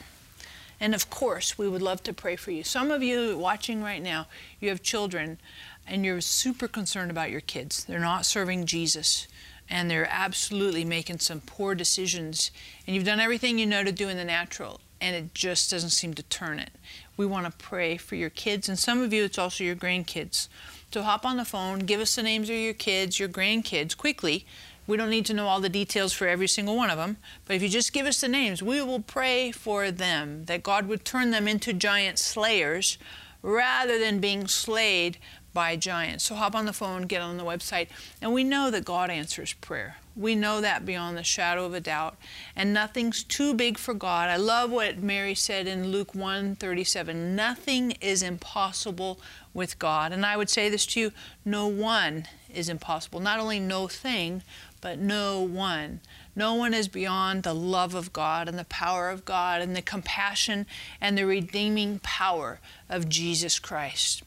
And 0.78 0.94
of 0.94 1.08
course, 1.08 1.56
we 1.56 1.68
would 1.68 1.82
love 1.82 2.02
to 2.02 2.12
pray 2.12 2.36
for 2.36 2.50
you. 2.50 2.62
Some 2.62 2.90
of 2.90 3.02
you 3.02 3.38
watching 3.38 3.82
right 3.82 4.02
now, 4.02 4.26
you 4.60 4.68
have 4.68 4.82
children 4.82 5.38
and 5.86 6.04
you're 6.04 6.20
super 6.20 6.68
concerned 6.68 7.10
about 7.10 7.30
your 7.30 7.40
kids. 7.40 7.84
They're 7.84 7.98
not 7.98 8.26
serving 8.26 8.66
Jesus 8.66 9.26
and 9.68 9.90
they're 9.90 10.08
absolutely 10.10 10.84
making 10.84 11.18
some 11.20 11.40
poor 11.40 11.74
decisions. 11.74 12.50
And 12.86 12.94
you've 12.94 13.04
done 13.04 13.20
everything 13.20 13.58
you 13.58 13.66
know 13.66 13.82
to 13.84 13.92
do 13.92 14.08
in 14.08 14.16
the 14.16 14.24
natural 14.24 14.80
and 15.00 15.14
it 15.14 15.34
just 15.34 15.70
doesn't 15.70 15.90
seem 15.90 16.14
to 16.14 16.22
turn 16.24 16.58
it. 16.58 16.70
We 17.16 17.26
want 17.26 17.46
to 17.46 17.64
pray 17.64 17.96
for 17.96 18.14
your 18.14 18.30
kids, 18.30 18.68
and 18.68 18.78
some 18.78 19.02
of 19.02 19.12
you, 19.12 19.24
it's 19.24 19.38
also 19.38 19.64
your 19.64 19.76
grandkids. 19.76 20.48
So 20.92 21.02
hop 21.02 21.26
on 21.26 21.36
the 21.36 21.44
phone, 21.44 21.80
give 21.80 22.00
us 22.00 22.16
the 22.16 22.22
names 22.22 22.48
of 22.48 22.56
your 22.56 22.74
kids, 22.74 23.18
your 23.18 23.28
grandkids 23.28 23.96
quickly. 23.96 24.46
We 24.86 24.96
don't 24.96 25.10
need 25.10 25.26
to 25.26 25.34
know 25.34 25.48
all 25.48 25.60
the 25.60 25.68
details 25.68 26.12
for 26.12 26.28
every 26.28 26.48
single 26.48 26.76
one 26.76 26.90
of 26.90 26.98
them, 26.98 27.16
but 27.44 27.56
if 27.56 27.62
you 27.62 27.68
just 27.68 27.92
give 27.92 28.06
us 28.06 28.20
the 28.20 28.28
names, 28.28 28.62
we 28.62 28.80
will 28.82 29.00
pray 29.00 29.50
for 29.50 29.90
them 29.90 30.44
that 30.44 30.62
God 30.62 30.86
would 30.86 31.04
turn 31.04 31.30
them 31.30 31.48
into 31.48 31.72
giant 31.72 32.18
slayers 32.18 32.98
rather 33.42 33.98
than 33.98 34.20
being 34.20 34.46
slayed 34.46 35.18
by 35.52 35.74
giants. 35.74 36.24
So 36.24 36.34
hop 36.34 36.54
on 36.54 36.66
the 36.66 36.72
phone, 36.72 37.02
get 37.02 37.22
on 37.22 37.38
the 37.38 37.44
website, 37.44 37.88
and 38.20 38.32
we 38.34 38.44
know 38.44 38.70
that 38.70 38.84
God 38.84 39.08
answers 39.08 39.54
prayer. 39.54 39.96
We 40.14 40.34
know 40.34 40.60
that 40.60 40.84
beyond 40.84 41.16
the 41.16 41.24
shadow 41.24 41.64
of 41.64 41.74
a 41.74 41.80
doubt, 41.80 42.16
and 42.54 42.72
nothing's 42.72 43.22
too 43.22 43.54
big 43.54 43.78
for 43.78 43.94
God. 43.94 44.28
I 44.28 44.36
love 44.36 44.70
what 44.70 44.98
Mary 44.98 45.34
said 45.34 45.66
in 45.66 45.88
Luke 45.88 46.14
1:37. 46.14 47.34
Nothing 47.34 47.92
is 48.00 48.22
impossible 48.22 49.18
with 49.52 49.78
God. 49.78 50.12
And 50.12 50.24
I 50.26 50.36
would 50.36 50.50
say 50.50 50.68
this 50.68 50.86
to 50.86 51.00
you, 51.00 51.12
no 51.44 51.66
one 51.66 52.26
is 52.52 52.68
impossible. 52.68 53.20
Not 53.20 53.40
only 53.40 53.58
no 53.58 53.88
thing, 53.88 54.42
but 54.80 54.98
no 54.98 55.40
one. 55.40 56.00
No 56.34 56.54
one 56.54 56.74
is 56.74 56.88
beyond 56.88 57.42
the 57.42 57.54
love 57.54 57.94
of 57.94 58.12
God 58.12 58.48
and 58.48 58.58
the 58.58 58.64
power 58.64 59.10
of 59.10 59.24
God 59.24 59.60
and 59.62 59.74
the 59.74 59.82
compassion 59.82 60.66
and 61.00 61.16
the 61.16 61.26
redeeming 61.26 61.98
power 62.00 62.60
of 62.88 63.08
Jesus 63.08 63.58
Christ 63.58 64.22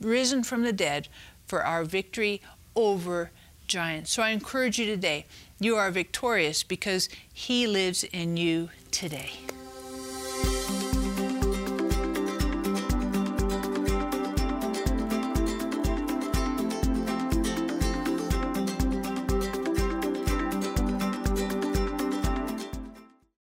risen 0.00 0.42
from 0.42 0.62
the 0.62 0.72
dead 0.72 1.08
for 1.46 1.64
our 1.64 1.84
victory 1.84 2.40
over 2.74 3.30
giants. 3.66 4.12
So 4.12 4.22
I 4.22 4.30
encourage 4.30 4.78
you 4.78 4.86
today, 4.86 5.26
you 5.58 5.76
are 5.76 5.90
victorious 5.90 6.62
because 6.62 7.08
He 7.32 7.66
lives 7.66 8.04
in 8.04 8.36
you 8.36 8.70
today. 8.90 9.30